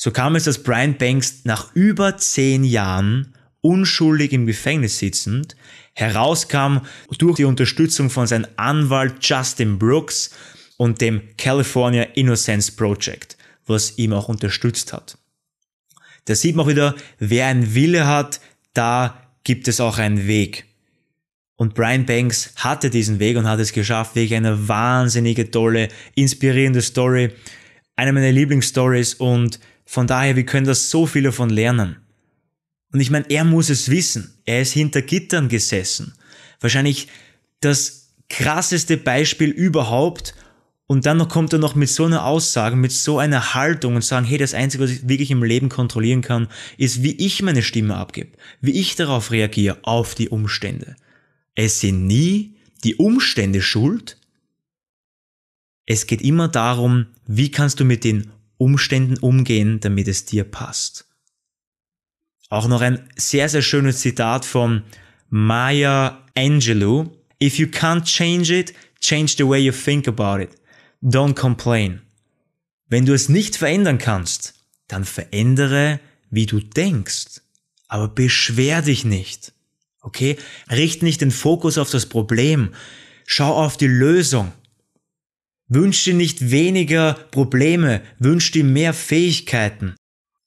So 0.00 0.12
kam 0.12 0.36
es, 0.36 0.44
dass 0.44 0.62
Brian 0.62 0.96
Banks 0.96 1.40
nach 1.42 1.74
über 1.74 2.16
zehn 2.16 2.62
Jahren 2.62 3.34
unschuldig 3.62 4.32
im 4.32 4.46
Gefängnis 4.46 4.98
sitzend 4.98 5.56
herauskam 5.92 6.78
durch 7.18 7.36
die 7.36 7.44
Unterstützung 7.44 8.08
von 8.08 8.28
seinem 8.28 8.46
Anwalt 8.56 9.16
Justin 9.20 9.76
Brooks 9.76 10.30
und 10.76 11.00
dem 11.00 11.22
California 11.36 12.04
Innocence 12.14 12.70
Project, 12.70 13.36
was 13.66 13.98
ihm 13.98 14.12
auch 14.12 14.28
unterstützt 14.28 14.92
hat. 14.92 15.18
Da 16.26 16.36
sieht 16.36 16.54
man 16.54 16.66
auch 16.66 16.70
wieder, 16.70 16.94
wer 17.18 17.46
einen 17.46 17.74
Wille 17.74 18.06
hat, 18.06 18.40
da 18.74 19.20
gibt 19.42 19.66
es 19.66 19.80
auch 19.80 19.98
einen 19.98 20.28
Weg. 20.28 20.66
Und 21.56 21.74
Brian 21.74 22.06
Banks 22.06 22.52
hatte 22.54 22.88
diesen 22.88 23.18
Weg 23.18 23.36
und 23.36 23.48
hat 23.48 23.58
es 23.58 23.72
geschafft, 23.72 24.14
wegen 24.14 24.36
einer 24.36 24.68
wahnsinnige, 24.68 25.50
tolle, 25.50 25.88
inspirierende 26.14 26.82
Story. 26.82 27.32
Eine 27.96 28.12
meiner 28.12 28.30
Lieblingsstories 28.30 29.14
und 29.14 29.58
von 29.90 30.06
daher, 30.06 30.36
wir 30.36 30.44
können 30.44 30.66
da 30.66 30.74
so 30.74 31.06
viel 31.06 31.22
davon 31.22 31.48
lernen. 31.48 31.96
Und 32.92 33.00
ich 33.00 33.10
meine, 33.10 33.24
er 33.30 33.44
muss 33.44 33.70
es 33.70 33.88
wissen. 33.88 34.38
Er 34.44 34.60
ist 34.60 34.74
hinter 34.74 35.00
Gittern 35.00 35.48
gesessen. 35.48 36.12
Wahrscheinlich 36.60 37.08
das 37.60 38.10
krasseste 38.28 38.98
Beispiel 38.98 39.48
überhaupt. 39.48 40.34
Und 40.86 41.06
dann 41.06 41.26
kommt 41.28 41.54
er 41.54 41.58
noch 41.58 41.74
mit 41.74 41.88
so 41.88 42.04
einer 42.04 42.26
Aussage, 42.26 42.76
mit 42.76 42.92
so 42.92 43.18
einer 43.18 43.54
Haltung 43.54 43.94
und 43.94 44.04
sagen, 44.04 44.26
hey, 44.26 44.36
das 44.36 44.52
Einzige, 44.52 44.84
was 44.84 44.90
ich 44.90 45.08
wirklich 45.08 45.30
im 45.30 45.42
Leben 45.42 45.70
kontrollieren 45.70 46.20
kann, 46.20 46.48
ist, 46.76 47.02
wie 47.02 47.12
ich 47.12 47.40
meine 47.40 47.62
Stimme 47.62 47.96
abgebe, 47.96 48.36
wie 48.60 48.78
ich 48.78 48.94
darauf 48.94 49.30
reagiere, 49.30 49.78
auf 49.84 50.14
die 50.14 50.28
Umstände. 50.28 50.96
Es 51.54 51.80
sind 51.80 52.06
nie 52.06 52.56
die 52.84 52.96
Umstände 52.96 53.62
schuld. 53.62 54.18
Es 55.86 56.06
geht 56.06 56.20
immer 56.20 56.48
darum, 56.48 57.06
wie 57.26 57.50
kannst 57.50 57.80
du 57.80 57.86
mit 57.86 58.04
den 58.04 58.30
Umständen 58.58 59.16
umgehen, 59.18 59.80
damit 59.80 60.08
es 60.08 60.24
dir 60.24 60.44
passt. 60.44 61.06
Auch 62.50 62.68
noch 62.68 62.80
ein 62.80 63.08
sehr, 63.16 63.48
sehr 63.48 63.62
schönes 63.62 64.00
Zitat 64.00 64.44
von 64.44 64.82
Maya 65.30 66.24
Angelou. 66.36 67.10
If 67.42 67.58
you 67.58 67.66
can't 67.66 68.04
change 68.04 68.52
it, 68.52 68.74
change 69.00 69.34
the 69.36 69.46
way 69.46 69.60
you 69.60 69.72
think 69.72 70.08
about 70.08 70.42
it. 70.42 70.50
Don't 71.02 71.34
complain. 71.34 72.02
Wenn 72.88 73.06
du 73.06 73.12
es 73.12 73.28
nicht 73.28 73.56
verändern 73.56 73.98
kannst, 73.98 74.54
dann 74.88 75.04
verändere, 75.04 76.00
wie 76.30 76.46
du 76.46 76.60
denkst. 76.60 77.42
Aber 77.86 78.08
beschwer 78.08 78.82
dich 78.82 79.04
nicht. 79.04 79.52
Okay? 80.00 80.36
Richt 80.70 81.02
nicht 81.02 81.20
den 81.20 81.30
Fokus 81.30 81.78
auf 81.78 81.90
das 81.90 82.06
Problem. 82.06 82.74
Schau 83.26 83.54
auf 83.54 83.76
die 83.76 83.86
Lösung. 83.86 84.52
Wünsch 85.68 86.04
dir 86.04 86.14
nicht 86.14 86.50
weniger 86.50 87.12
Probleme, 87.30 88.00
wünsch 88.18 88.50
dir 88.52 88.64
mehr 88.64 88.94
Fähigkeiten. 88.94 89.94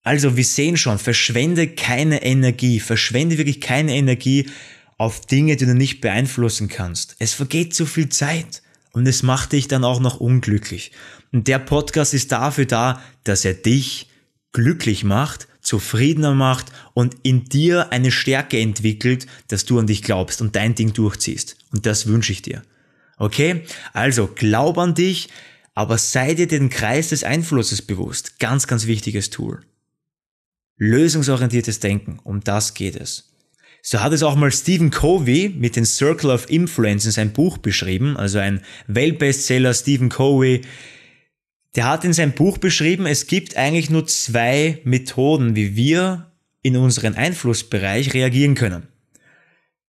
Also 0.03 0.35
wir 0.35 0.43
sehen 0.43 0.77
schon, 0.77 0.97
verschwende 0.97 1.67
keine 1.67 2.23
Energie, 2.23 2.79
verschwende 2.79 3.37
wirklich 3.37 3.61
keine 3.61 3.95
Energie 3.95 4.49
auf 4.97 5.21
Dinge, 5.27 5.57
die 5.57 5.65
du 5.65 5.75
nicht 5.75 6.01
beeinflussen 6.01 6.69
kannst. 6.69 7.15
Es 7.19 7.33
vergeht 7.33 7.75
zu 7.75 7.85
viel 7.85 8.09
Zeit 8.09 8.63
und 8.93 9.07
es 9.07 9.21
macht 9.21 9.51
dich 9.51 9.67
dann 9.67 9.83
auch 9.83 9.99
noch 9.99 10.19
unglücklich. 10.19 10.91
Und 11.31 11.47
der 11.47 11.59
Podcast 11.59 12.15
ist 12.15 12.31
dafür 12.31 12.65
da, 12.65 13.01
dass 13.23 13.45
er 13.45 13.53
dich 13.53 14.09
glücklich 14.53 15.03
macht, 15.03 15.47
zufriedener 15.61 16.33
macht 16.33 16.71
und 16.93 17.15
in 17.21 17.45
dir 17.45 17.91
eine 17.91 18.11
Stärke 18.11 18.59
entwickelt, 18.59 19.27
dass 19.47 19.65
du 19.65 19.77
an 19.77 19.87
dich 19.87 20.01
glaubst 20.01 20.41
und 20.41 20.55
dein 20.55 20.73
Ding 20.73 20.93
durchziehst. 20.93 21.57
Und 21.71 21.85
das 21.85 22.07
wünsche 22.07 22.31
ich 22.31 22.41
dir. 22.41 22.63
Okay? 23.21 23.61
Also 23.93 24.27
glaub 24.33 24.79
an 24.79 24.95
dich, 24.95 25.29
aber 25.75 25.99
sei 25.99 26.33
dir 26.33 26.47
den 26.47 26.71
Kreis 26.71 27.09
des 27.09 27.23
Einflusses 27.23 27.83
bewusst. 27.83 28.39
Ganz, 28.39 28.65
ganz 28.65 28.87
wichtiges 28.87 29.29
Tool. 29.29 29.61
Lösungsorientiertes 30.77 31.79
Denken, 31.79 32.17
um 32.23 32.43
das 32.43 32.73
geht 32.73 32.95
es. 32.95 33.31
So 33.83 34.01
hat 34.01 34.11
es 34.13 34.23
auch 34.23 34.35
mal 34.35 34.51
Stephen 34.51 34.89
Covey 34.89 35.49
mit 35.49 35.75
den 35.75 35.85
Circle 35.85 36.31
of 36.31 36.49
Influence 36.49 37.05
in 37.05 37.11
seinem 37.11 37.31
Buch 37.31 37.59
beschrieben, 37.59 38.17
also 38.17 38.39
ein 38.39 38.61
Weltbestseller 38.87 39.75
Stephen 39.75 40.09
Covey. 40.09 40.61
Der 41.75 41.87
hat 41.87 42.03
in 42.03 42.13
seinem 42.13 42.31
Buch 42.31 42.57
beschrieben, 42.57 43.05
es 43.05 43.27
gibt 43.27 43.55
eigentlich 43.55 43.91
nur 43.91 44.07
zwei 44.07 44.81
Methoden, 44.83 45.55
wie 45.55 45.75
wir 45.75 46.31
in 46.63 46.75
unseren 46.75 47.13
Einflussbereich 47.13 48.15
reagieren 48.15 48.55
können. 48.55 48.87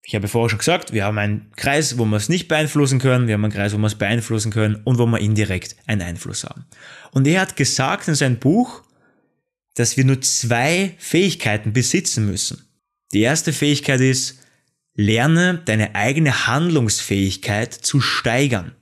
Ich 0.08 0.14
habe 0.14 0.28
vorher 0.28 0.50
schon 0.50 0.60
gesagt, 0.60 0.94
wir 0.94 1.04
haben 1.04 1.18
einen 1.18 1.52
Kreis, 1.56 1.98
wo 1.98 2.06
wir 2.06 2.18
es 2.18 2.30
nicht 2.30 2.48
beeinflussen 2.48 3.00
können, 3.00 3.28
wir 3.28 3.34
haben 3.34 3.44
einen 3.44 3.54
Kreis, 3.54 3.74
wo 3.74 3.78
wir 3.78 3.88
es 3.88 3.96
beeinflussen 3.96 4.52
können 4.52 4.82
und 4.84 5.00
wo 5.00 5.08
wir 5.08 5.20
indirekt 5.20 5.76
einen 5.88 6.04
Einfluss 6.04 6.44
haben. 6.44 6.66
Und 7.12 7.26
er 7.26 7.42
hat 7.42 7.56
gesagt 7.56 8.08
in 8.08 8.14
seinem 8.14 8.38
Buch, 8.38 8.84
dass 9.74 9.98
wir 9.98 10.06
nur 10.06 10.22
zwei 10.22 10.94
Fähigkeiten 11.00 11.74
besitzen 11.74 12.28
müssen. 12.28 12.64
Die 13.14 13.22
erste 13.22 13.52
Fähigkeit 13.52 14.00
ist, 14.00 14.40
lerne 14.94 15.62
deine 15.66 15.96
eigene 15.96 16.48
Handlungsfähigkeit 16.48 17.74
zu 17.74 18.00
steigern. 18.00 18.74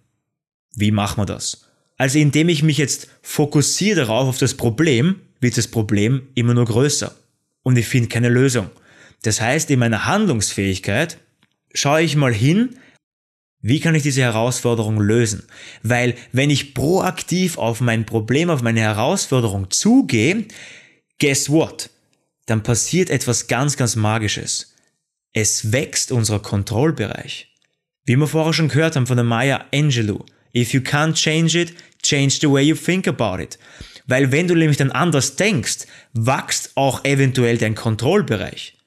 Wie 0.75 0.91
machen 0.91 1.21
wir 1.21 1.25
das? 1.25 1.69
Also 1.97 2.19
indem 2.19 2.49
ich 2.49 2.63
mich 2.63 2.77
jetzt 2.77 3.07
fokussiere 3.21 4.01
darauf 4.01 4.27
auf 4.27 4.37
das 4.37 4.55
Problem, 4.55 5.21
wird 5.39 5.57
das 5.57 5.67
Problem 5.67 6.27
immer 6.35 6.53
nur 6.53 6.65
größer. 6.65 7.15
und 7.63 7.77
ich 7.77 7.87
finde 7.87 8.09
keine 8.09 8.29
Lösung. 8.29 8.69
Das 9.23 9.41
heißt, 9.41 9.71
in 9.71 9.79
meiner 9.79 10.05
Handlungsfähigkeit 10.05 11.17
schaue 11.73 12.03
ich 12.03 12.15
mal 12.15 12.33
hin, 12.33 12.77
wie 13.61 13.79
kann 13.79 13.95
ich 13.95 14.03
diese 14.03 14.21
Herausforderung 14.21 14.99
lösen? 14.99 15.47
Weil 15.81 16.15
wenn 16.33 16.49
ich 16.49 16.73
proaktiv 16.73 17.57
auf 17.57 17.79
mein 17.79 18.05
Problem, 18.05 18.49
auf 18.49 18.61
meine 18.61 18.81
Herausforderung 18.81 19.71
zugehe, 19.71 20.45
guess 21.19 21.49
what? 21.49 21.89
Dann 22.45 22.61
passiert 22.61 23.09
etwas 23.09 23.47
ganz, 23.47 23.77
ganz 23.77 23.95
Magisches. 23.95 24.75
Es 25.31 25.71
wächst 25.71 26.11
unser 26.11 26.39
Kontrollbereich. 26.39 27.47
Wie 28.05 28.17
wir 28.17 28.27
vorher 28.27 28.51
schon 28.51 28.67
gehört 28.67 28.97
haben 28.97 29.07
von 29.07 29.15
der 29.15 29.23
Maya 29.23 29.65
Angelou. 29.73 30.25
If 30.53 30.73
you 30.73 30.81
can't 30.81 31.13
change 31.13 31.57
it, 31.57 31.73
change 32.03 32.39
the 32.41 32.51
way 32.51 32.63
you 32.63 32.75
think 32.75 33.07
about 33.07 33.41
it. 33.41 33.57
Weil 34.05 34.33
wenn 34.33 34.49
du 34.49 34.55
nämlich 34.55 34.77
dann 34.77 34.91
anders 34.91 35.37
denkst, 35.37 35.87
wächst 36.11 36.73
auch 36.75 37.05
eventuell 37.05 37.57
dein 37.57 37.75
Kontrollbereich. 37.75 38.77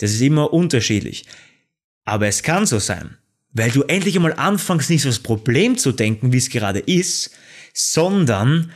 Das 0.00 0.10
ist 0.10 0.20
immer 0.20 0.52
unterschiedlich. 0.52 1.26
Aber 2.04 2.26
es 2.26 2.42
kann 2.42 2.66
so 2.66 2.78
sein, 2.78 3.16
weil 3.52 3.70
du 3.70 3.82
endlich 3.82 4.16
einmal 4.16 4.32
anfängst, 4.32 4.90
nicht 4.90 5.02
so 5.02 5.08
das 5.08 5.18
Problem 5.18 5.76
zu 5.76 5.92
denken, 5.92 6.32
wie 6.32 6.38
es 6.38 6.48
gerade 6.48 6.80
ist, 6.80 7.30
sondern 7.74 8.72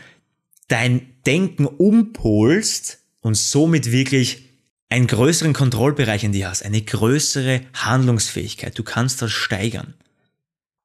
dein 0.68 1.14
Denken 1.26 1.66
umpolst 1.66 2.98
und 3.20 3.36
somit 3.36 3.90
wirklich 3.90 4.50
einen 4.90 5.06
größeren 5.06 5.54
Kontrollbereich 5.54 6.24
in 6.24 6.32
dir 6.32 6.50
hast, 6.50 6.62
eine 6.64 6.82
größere 6.82 7.62
Handlungsfähigkeit. 7.74 8.78
Du 8.78 8.84
kannst 8.84 9.22
das 9.22 9.32
steigern. 9.32 9.94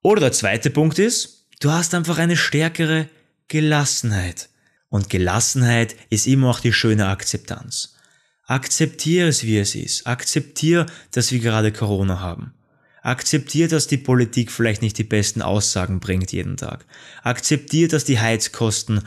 Oder 0.01 0.22
der 0.22 0.31
zweite 0.31 0.69
Punkt 0.69 0.98
ist, 0.98 1.48
du 1.60 1.72
hast 1.72 1.93
einfach 1.93 2.17
eine 2.17 2.38
stärkere 2.38 3.10
Gelassenheit. 3.50 4.50
Und 4.88 5.10
Gelassenheit 5.10 5.96
ist 6.10 6.25
immer 6.25 6.50
auch 6.50 6.62
die 6.62 6.74
schöne 6.74 7.08
Akzeptanz. 7.08 7.96
Akzeptiere 8.50 9.27
es, 9.27 9.44
wie 9.44 9.60
es 9.60 9.75
ist. 9.75 10.08
Akzeptiere, 10.08 10.88
dass 11.12 11.32
wir 11.32 11.38
gerade 11.38 11.72
Corona 11.72 12.20
haben. 12.20 12.56
Akzeptier, 13.03 13.68
dass 13.68 13.86
die 13.86 13.98
Politik 13.98 14.51
vielleicht 14.51 14.82
nicht 14.82 14.98
die 14.98 15.03
besten 15.03 15.44
Aussagen 15.44 16.00
bringt 16.00 16.32
jeden 16.32 16.58
Tag. 16.58 16.88
Akzeptier, 17.22 17.88
dass 17.88 18.06
die 18.06 18.20
Heizkosten 18.20 19.01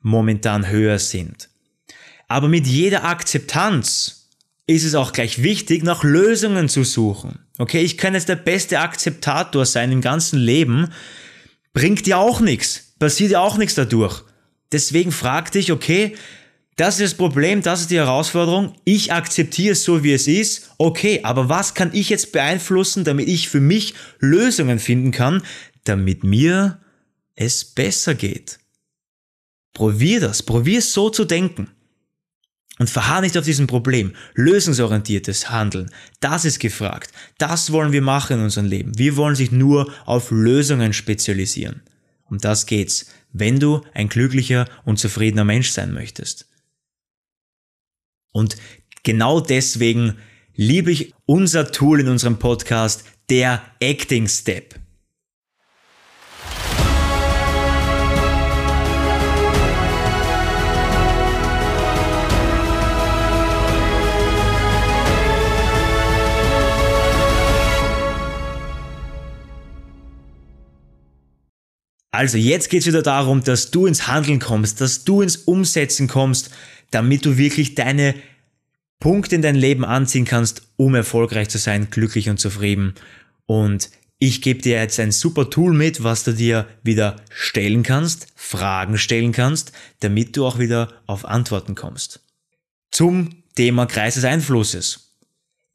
momentan 0.00 0.70
höher 0.70 0.98
sind. 0.98 1.50
Aber 2.26 2.48
mit 2.48 2.66
jeder 2.66 3.04
Akzeptanz 3.04 4.30
ist 4.66 4.84
es 4.84 4.94
auch 4.94 5.12
gleich 5.12 5.42
wichtig, 5.42 5.82
nach 5.84 6.02
Lösungen 6.02 6.70
zu 6.70 6.82
suchen. 6.82 7.40
Okay, 7.58 7.82
ich 7.82 7.98
kann 7.98 8.14
jetzt 8.14 8.30
der 8.30 8.36
beste 8.36 8.80
Akzeptator 8.80 9.66
sein 9.66 9.92
im 9.92 10.00
ganzen 10.00 10.38
Leben, 10.38 10.88
bringt 11.74 12.06
dir 12.06 12.16
auch 12.16 12.40
nichts, 12.40 12.94
passiert 12.98 13.32
dir 13.32 13.42
auch 13.42 13.58
nichts 13.58 13.74
dadurch. 13.74 14.24
Deswegen 14.72 15.12
frag 15.12 15.52
dich, 15.52 15.70
okay, 15.70 16.16
das 16.76 17.00
ist 17.00 17.12
das 17.12 17.18
Problem, 17.18 17.62
das 17.62 17.80
ist 17.80 17.90
die 17.90 17.96
Herausforderung. 17.96 18.74
Ich 18.84 19.10
akzeptiere 19.10 19.72
es 19.72 19.82
so, 19.82 20.04
wie 20.04 20.12
es 20.12 20.28
ist. 20.28 20.70
Okay, 20.76 21.20
aber 21.22 21.48
was 21.48 21.72
kann 21.72 21.90
ich 21.94 22.10
jetzt 22.10 22.32
beeinflussen, 22.32 23.02
damit 23.02 23.28
ich 23.28 23.48
für 23.48 23.60
mich 23.60 23.94
Lösungen 24.18 24.78
finden 24.78 25.10
kann, 25.10 25.42
damit 25.84 26.22
mir 26.22 26.78
es 27.34 27.64
besser 27.64 28.14
geht? 28.14 28.58
Probier 29.72 30.20
das, 30.20 30.42
probier 30.42 30.78
es 30.80 30.92
so 30.92 31.08
zu 31.08 31.24
denken. 31.24 31.70
Und 32.78 32.90
verharr 32.90 33.22
nicht 33.22 33.38
auf 33.38 33.44
diesem 33.46 33.66
Problem. 33.66 34.14
Lösungsorientiertes 34.34 35.50
Handeln, 35.50 35.90
das 36.20 36.44
ist 36.44 36.58
gefragt. 36.58 37.10
Das 37.38 37.72
wollen 37.72 37.92
wir 37.92 38.02
machen 38.02 38.36
in 38.36 38.44
unserem 38.44 38.66
Leben. 38.66 38.98
Wir 38.98 39.16
wollen 39.16 39.34
sich 39.34 39.50
nur 39.50 39.90
auf 40.04 40.30
Lösungen 40.30 40.92
spezialisieren. 40.92 41.80
Um 42.28 42.36
das 42.36 42.66
geht's, 42.66 43.06
wenn 43.32 43.60
du 43.60 43.80
ein 43.94 44.10
glücklicher 44.10 44.66
und 44.84 44.98
zufriedener 44.98 45.44
Mensch 45.44 45.70
sein 45.70 45.94
möchtest. 45.94 46.46
Und 48.36 48.58
genau 49.02 49.40
deswegen 49.40 50.18
liebe 50.54 50.92
ich 50.92 51.14
unser 51.24 51.72
Tool 51.72 52.00
in 52.00 52.08
unserem 52.08 52.38
Podcast, 52.38 53.04
der 53.30 53.62
Acting 53.80 54.28
Step. 54.28 54.74
Also 72.10 72.38
jetzt 72.38 72.70
geht 72.70 72.80
es 72.80 72.86
wieder 72.86 73.02
darum, 73.02 73.44
dass 73.44 73.70
du 73.70 73.86
ins 73.86 74.08
Handeln 74.08 74.40
kommst, 74.40 74.80
dass 74.80 75.04
du 75.04 75.20
ins 75.20 75.36
Umsetzen 75.36 76.08
kommst 76.08 76.50
damit 76.90 77.24
du 77.24 77.36
wirklich 77.36 77.74
deine 77.74 78.14
Punkte 78.98 79.34
in 79.34 79.42
dein 79.42 79.56
Leben 79.56 79.84
anziehen 79.84 80.24
kannst, 80.24 80.62
um 80.76 80.94
erfolgreich 80.94 81.48
zu 81.48 81.58
sein, 81.58 81.88
glücklich 81.90 82.28
und 82.28 82.38
zufrieden. 82.38 82.94
Und 83.46 83.90
ich 84.18 84.40
gebe 84.40 84.62
dir 84.62 84.76
jetzt 84.80 84.98
ein 84.98 85.12
super 85.12 85.50
Tool 85.50 85.74
mit, 85.74 86.02
was 86.02 86.24
du 86.24 86.32
dir 86.32 86.66
wieder 86.82 87.16
stellen 87.30 87.82
kannst, 87.82 88.28
Fragen 88.34 88.96
stellen 88.96 89.32
kannst, 89.32 89.72
damit 90.00 90.36
du 90.36 90.46
auch 90.46 90.58
wieder 90.58 90.92
auf 91.06 91.26
Antworten 91.26 91.74
kommst. 91.74 92.20
Zum 92.90 93.42
Thema 93.54 93.86
Kreis 93.86 94.14
des 94.14 94.24
Einflusses. 94.24 95.18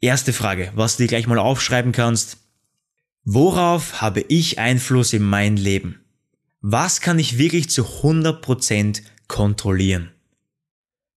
Erste 0.01 0.33
Frage, 0.33 0.71
was 0.73 0.97
du 0.97 1.03
dir 1.03 1.09
gleich 1.09 1.27
mal 1.27 1.37
aufschreiben 1.37 1.91
kannst. 1.91 2.37
Worauf 3.23 4.01
habe 4.01 4.21
ich 4.21 4.57
Einfluss 4.57 5.13
in 5.13 5.21
mein 5.21 5.55
Leben? 5.55 5.99
Was 6.61 7.01
kann 7.01 7.19
ich 7.19 7.37
wirklich 7.37 7.69
zu 7.69 7.83
100% 7.83 9.03
kontrollieren? 9.27 10.11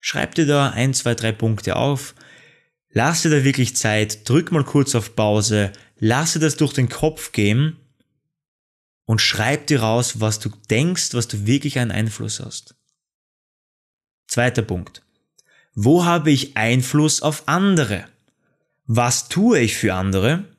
Schreib 0.06 0.34
dir 0.34 0.44
da 0.44 0.68
ein, 0.68 0.92
zwei, 0.92 1.14
drei 1.14 1.32
Punkte 1.32 1.76
auf. 1.76 2.14
Lass 2.90 3.22
dir 3.22 3.30
da 3.30 3.42
wirklich 3.42 3.74
Zeit, 3.74 4.28
drück 4.28 4.52
mal 4.52 4.62
kurz 4.62 4.94
auf 4.94 5.16
Pause, 5.16 5.72
lass 5.96 6.34
dir 6.34 6.40
das 6.40 6.58
durch 6.58 6.74
den 6.74 6.90
Kopf 6.90 7.32
gehen 7.32 7.78
und 9.06 9.22
schreib 9.22 9.66
dir 9.66 9.80
raus, 9.80 10.20
was 10.20 10.40
du 10.40 10.50
denkst, 10.68 11.14
was 11.14 11.26
du 11.26 11.46
wirklich 11.46 11.78
einen 11.78 11.90
Einfluss 11.90 12.38
hast. 12.38 12.74
Zweiter 14.26 14.60
Punkt. 14.60 15.02
Wo 15.74 16.04
habe 16.04 16.30
ich 16.30 16.54
Einfluss 16.54 17.22
auf 17.22 17.48
andere? 17.48 18.04
Was 18.84 19.30
tue 19.30 19.58
ich 19.60 19.74
für 19.74 19.94
andere? 19.94 20.54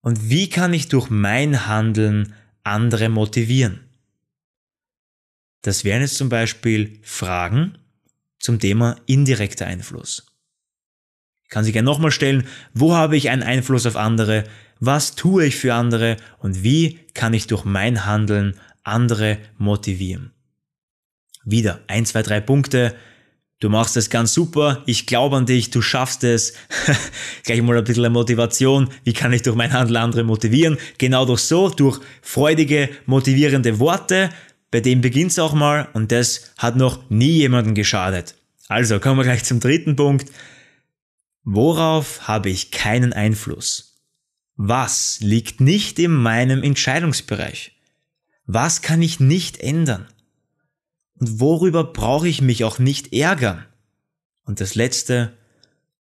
Und 0.00 0.28
wie 0.28 0.48
kann 0.48 0.74
ich 0.74 0.88
durch 0.88 1.08
mein 1.08 1.68
Handeln 1.68 2.34
andere 2.64 3.10
motivieren? 3.10 3.88
Das 5.62 5.84
wären 5.84 6.00
jetzt 6.00 6.16
zum 6.16 6.30
Beispiel 6.30 6.98
Fragen, 7.04 7.78
zum 8.40 8.58
Thema 8.58 8.96
indirekter 9.06 9.66
Einfluss. 9.66 10.26
Ich 11.44 11.50
kann 11.50 11.64
sie 11.64 11.72
gerne 11.72 11.86
nochmal 11.86 12.10
stellen, 12.10 12.46
wo 12.74 12.94
habe 12.94 13.16
ich 13.16 13.30
einen 13.30 13.42
Einfluss 13.42 13.86
auf 13.86 13.96
andere, 13.96 14.44
was 14.80 15.14
tue 15.14 15.46
ich 15.46 15.56
für 15.56 15.74
andere 15.74 16.16
und 16.38 16.64
wie 16.64 16.98
kann 17.14 17.34
ich 17.34 17.46
durch 17.46 17.64
mein 17.64 18.06
Handeln 18.06 18.58
andere 18.82 19.38
motivieren. 19.58 20.32
Wieder 21.44 21.80
ein, 21.86 22.06
zwei, 22.06 22.22
drei 22.22 22.40
Punkte. 22.40 22.94
Du 23.60 23.68
machst 23.68 23.96
es 23.98 24.08
ganz 24.08 24.32
super, 24.32 24.82
ich 24.86 25.06
glaube 25.06 25.36
an 25.36 25.44
dich, 25.44 25.68
du 25.68 25.82
schaffst 25.82 26.24
es. 26.24 26.54
Gleich 27.44 27.60
mal 27.60 27.76
ein 27.76 27.84
bisschen 27.84 28.10
Motivation. 28.10 28.88
Wie 29.04 29.12
kann 29.12 29.34
ich 29.34 29.42
durch 29.42 29.56
mein 29.56 29.72
Handeln 29.72 29.98
andere 29.98 30.24
motivieren? 30.24 30.78
Genau 30.96 31.26
durch 31.26 31.40
so, 31.40 31.68
durch 31.68 32.00
freudige, 32.22 32.88
motivierende 33.04 33.78
Worte, 33.78 34.30
bei 34.70 34.80
dem 34.80 35.00
beginnt's 35.00 35.38
auch 35.38 35.52
mal 35.52 35.88
und 35.92 36.12
das 36.12 36.52
hat 36.56 36.76
noch 36.76 37.10
nie 37.10 37.38
jemandem 37.38 37.74
geschadet. 37.74 38.34
Also 38.68 39.00
kommen 39.00 39.18
wir 39.18 39.24
gleich 39.24 39.44
zum 39.44 39.60
dritten 39.60 39.96
Punkt. 39.96 40.30
Worauf 41.42 42.28
habe 42.28 42.50
ich 42.50 42.70
keinen 42.70 43.12
Einfluss? 43.12 43.90
Was 44.56 45.18
liegt 45.20 45.60
nicht 45.60 45.98
in 45.98 46.12
meinem 46.12 46.62
Entscheidungsbereich? 46.62 47.72
Was 48.46 48.82
kann 48.82 49.02
ich 49.02 49.18
nicht 49.18 49.58
ändern? 49.58 50.06
Und 51.18 51.40
worüber 51.40 51.84
brauche 51.84 52.28
ich 52.28 52.42
mich 52.42 52.64
auch 52.64 52.78
nicht 52.78 53.12
ärgern? 53.12 53.64
Und 54.44 54.60
das 54.60 54.74
letzte, 54.74 55.36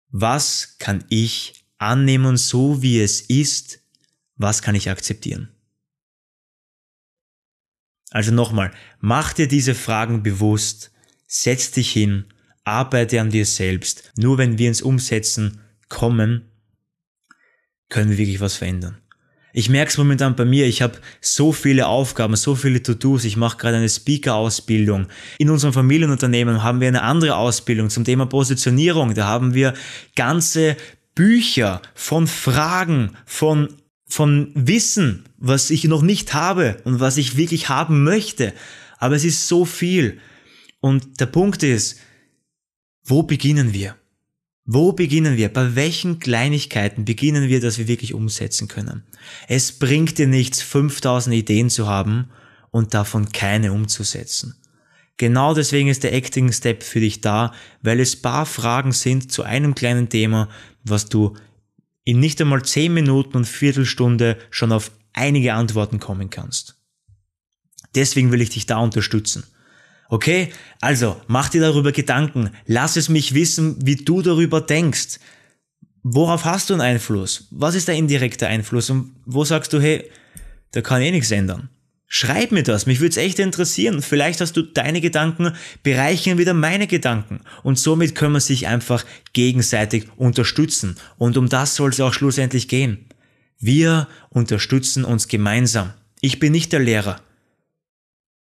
was 0.09 0.77
kann 0.79 1.03
ich 1.09 1.65
annehmen 1.77 2.37
so 2.37 2.81
wie 2.81 2.99
es 2.99 3.21
ist? 3.21 3.79
Was 4.37 4.61
kann 4.61 4.75
ich 4.75 4.89
akzeptieren? 4.89 5.54
Also 8.15 8.31
nochmal, 8.31 8.71
mach 9.01 9.33
dir 9.33 9.49
diese 9.49 9.75
Fragen 9.75 10.23
bewusst, 10.23 10.93
setz 11.27 11.71
dich 11.71 11.91
hin, 11.91 12.23
arbeite 12.63 13.19
an 13.19 13.29
dir 13.29 13.45
selbst. 13.45 14.09
Nur 14.15 14.37
wenn 14.37 14.57
wir 14.57 14.69
ins 14.69 14.81
Umsetzen 14.81 15.59
kommen, 15.89 16.49
können 17.89 18.11
wir 18.11 18.17
wirklich 18.17 18.39
was 18.39 18.55
verändern. 18.55 18.99
Ich 19.51 19.67
merke 19.67 19.91
es 19.91 19.97
momentan 19.97 20.37
bei 20.37 20.45
mir, 20.45 20.65
ich 20.65 20.81
habe 20.81 20.97
so 21.19 21.51
viele 21.51 21.87
Aufgaben, 21.87 22.37
so 22.37 22.55
viele 22.55 22.81
To-Dos, 22.81 23.25
ich 23.25 23.35
mache 23.35 23.57
gerade 23.57 23.75
eine 23.75 23.89
Speaker-Ausbildung. 23.89 25.07
In 25.37 25.49
unserem 25.49 25.73
Familienunternehmen 25.73 26.63
haben 26.63 26.79
wir 26.79 26.87
eine 26.87 27.01
andere 27.01 27.35
Ausbildung 27.35 27.89
zum 27.89 28.05
Thema 28.05 28.27
Positionierung. 28.27 29.13
Da 29.13 29.27
haben 29.27 29.53
wir 29.53 29.73
ganze 30.15 30.77
Bücher 31.15 31.81
von 31.93 32.27
Fragen, 32.27 33.17
von 33.25 33.73
von 34.07 34.51
Wissen, 34.53 35.25
was 35.37 35.69
ich 35.69 35.85
noch 35.85 36.01
nicht 36.01 36.33
habe 36.33 36.81
und 36.85 36.99
was 36.99 37.17
ich 37.17 37.37
wirklich 37.37 37.69
haben 37.69 38.03
möchte. 38.03 38.53
Aber 38.97 39.15
es 39.15 39.23
ist 39.23 39.47
so 39.47 39.65
viel. 39.65 40.19
Und 40.79 41.19
der 41.19 41.25
Punkt 41.25 41.63
ist, 41.63 41.99
wo 43.03 43.23
beginnen 43.23 43.73
wir? 43.73 43.95
Wo 44.65 44.93
beginnen 44.93 45.37
wir? 45.37 45.49
Bei 45.49 45.75
welchen 45.75 46.19
Kleinigkeiten 46.19 47.05
beginnen 47.05 47.49
wir, 47.49 47.61
dass 47.61 47.77
wir 47.77 47.87
wirklich 47.87 48.13
umsetzen 48.13 48.67
können? 48.67 49.03
Es 49.47 49.71
bringt 49.71 50.17
dir 50.17 50.27
nichts, 50.27 50.61
5000 50.61 51.35
Ideen 51.35 51.69
zu 51.69 51.87
haben 51.87 52.29
und 52.71 52.93
davon 52.95 53.31
keine 53.31 53.71
umzusetzen. 53.71 54.55
Genau 55.17 55.53
deswegen 55.53 55.87
ist 55.87 56.03
der 56.03 56.13
Acting 56.13 56.51
Step 56.51 56.83
für 56.83 56.99
dich 56.99 57.21
da, 57.21 57.53
weil 57.81 57.99
es 57.99 58.21
paar 58.21 58.45
Fragen 58.45 58.91
sind 58.91 59.31
zu 59.31 59.43
einem 59.43 59.75
kleinen 59.75 60.09
Thema, 60.09 60.49
was 60.83 61.05
du 61.05 61.35
in 62.05 62.19
nicht 62.19 62.39
einmal 62.39 62.63
10 62.63 62.93
Minuten 62.93 63.35
und 63.35 63.45
Viertelstunde 63.45 64.37
schon 64.49 64.71
auf 64.71 64.91
einige 65.11 65.53
Antworten 65.53 65.99
kommen 65.99 66.29
kannst. 66.29 66.79
Deswegen 67.95 68.31
will 68.31 68.41
ich 68.41 68.51
dich 68.51 68.65
da 68.65 68.77
unterstützen. 68.77 69.43
Okay? 70.09 70.51
Also, 70.81 71.19
mach 71.27 71.49
dir 71.49 71.61
darüber 71.61 71.91
Gedanken. 71.91 72.51
Lass 72.65 72.95
es 72.95 73.09
mich 73.09 73.33
wissen, 73.33 73.77
wie 73.85 73.95
du 73.95 74.21
darüber 74.21 74.61
denkst. 74.61 75.19
Worauf 76.03 76.45
hast 76.45 76.69
du 76.69 76.75
einen 76.75 76.81
Einfluss? 76.81 77.47
Was 77.49 77.73
ist 77.73 77.87
der 77.87 77.95
indirekte 77.95 78.47
Einfluss? 78.47 78.89
Und 78.89 79.15
wo 79.25 79.43
sagst 79.43 79.73
du, 79.73 79.81
hey, 79.81 80.09
da 80.71 80.81
kann 80.81 81.01
eh 81.01 81.09
nichts 81.09 81.31
ändern? 81.31 81.69
Schreib 82.07 82.51
mir 82.51 82.63
das, 82.63 82.85
mich 82.85 82.99
würde 82.99 83.11
es 83.11 83.17
echt 83.17 83.39
interessieren. 83.39 84.01
Vielleicht 84.01 84.39
hast 84.39 84.55
du 84.55 84.61
deine 84.61 85.01
Gedanken, 85.01 85.53
bereichern 85.83 86.37
wieder 86.37 86.53
meine 86.53 86.87
Gedanken. 86.87 87.41
Und 87.63 87.79
somit 87.79 88.13
können 88.15 88.33
wir 88.33 88.39
sich 88.39 88.67
einfach 88.67 89.05
gegenseitig 89.33 90.05
unterstützen. 90.15 90.97
Und 91.17 91.35
um 91.35 91.49
das 91.49 91.75
soll 91.75 91.89
es 91.89 91.99
auch 91.99 92.13
schlussendlich 92.13 92.67
gehen. 92.67 93.05
Wir 93.59 94.07
unterstützen 94.29 95.03
uns 95.03 95.27
gemeinsam. 95.27 95.93
Ich 96.21 96.39
bin 96.39 96.51
nicht 96.51 96.71
der 96.73 96.79
Lehrer. 96.79 97.21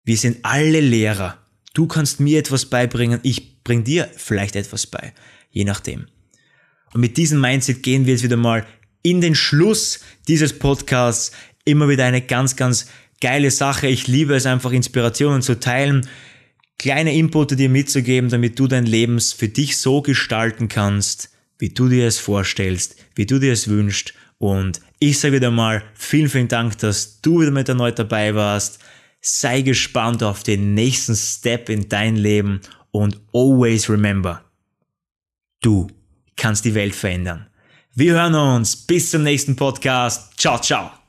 Wir 0.04 0.16
sind 0.16 0.38
alle 0.42 0.80
Lehrer. 0.80 1.38
Du 1.74 1.86
kannst 1.86 2.20
mir 2.20 2.38
etwas 2.38 2.66
beibringen, 2.66 3.20
ich 3.22 3.62
bring 3.64 3.84
dir 3.84 4.10
vielleicht 4.16 4.56
etwas 4.56 4.86
bei, 4.86 5.12
je 5.50 5.64
nachdem. 5.64 6.06
Und 6.92 7.00
mit 7.00 7.16
diesem 7.16 7.40
Mindset 7.40 7.82
gehen 7.82 8.04
wir 8.04 8.12
jetzt 8.12 8.24
wieder 8.24 8.36
mal 8.36 8.66
in 9.02 9.20
den 9.20 9.34
Schluss 9.34 10.00
dieses 10.28 10.58
Podcasts. 10.58 11.32
Immer 11.64 11.88
wieder 11.88 12.04
eine 12.04 12.20
ganz, 12.20 12.56
ganz 12.56 12.86
geile 13.22 13.50
Sache. 13.50 13.86
Ich 13.86 14.08
liebe 14.08 14.34
es 14.34 14.44
einfach, 14.44 14.72
Inspirationen 14.72 15.40
zu 15.40 15.58
teilen, 15.58 16.06
kleine 16.78 17.14
Inputte 17.14 17.56
dir 17.56 17.70
mitzugeben, 17.70 18.28
damit 18.28 18.58
du 18.58 18.66
dein 18.66 18.84
Leben 18.84 19.18
für 19.20 19.48
dich 19.48 19.78
so 19.78 20.02
gestalten 20.02 20.68
kannst, 20.68 21.30
wie 21.58 21.70
du 21.70 21.88
dir 21.88 22.06
es 22.06 22.18
vorstellst, 22.18 22.96
wie 23.14 23.24
du 23.24 23.38
dir 23.38 23.52
es 23.52 23.68
wünschst. 23.68 24.12
Und 24.38 24.80
ich 24.98 25.20
sage 25.20 25.36
wieder 25.36 25.52
mal 25.52 25.82
vielen, 25.94 26.28
vielen 26.28 26.48
Dank, 26.48 26.76
dass 26.78 27.20
du 27.22 27.40
wieder 27.40 27.52
mit 27.52 27.68
erneut 27.68 27.98
dabei 27.98 28.34
warst. 28.34 28.80
Sei 29.20 29.62
gespannt 29.62 30.24
auf 30.24 30.42
den 30.42 30.74
nächsten 30.74 31.14
Step 31.14 31.68
in 31.68 31.88
dein 31.88 32.16
Leben 32.16 32.60
und 32.90 33.20
always 33.32 33.88
remember, 33.88 34.44
du 35.60 35.86
kannst 36.36 36.64
die 36.64 36.74
Welt 36.74 36.96
verändern. 36.96 37.46
Wir 37.94 38.14
hören 38.14 38.34
uns. 38.34 38.74
Bis 38.74 39.10
zum 39.12 39.22
nächsten 39.22 39.54
Podcast. 39.54 40.32
Ciao, 40.36 40.58
ciao. 40.58 41.01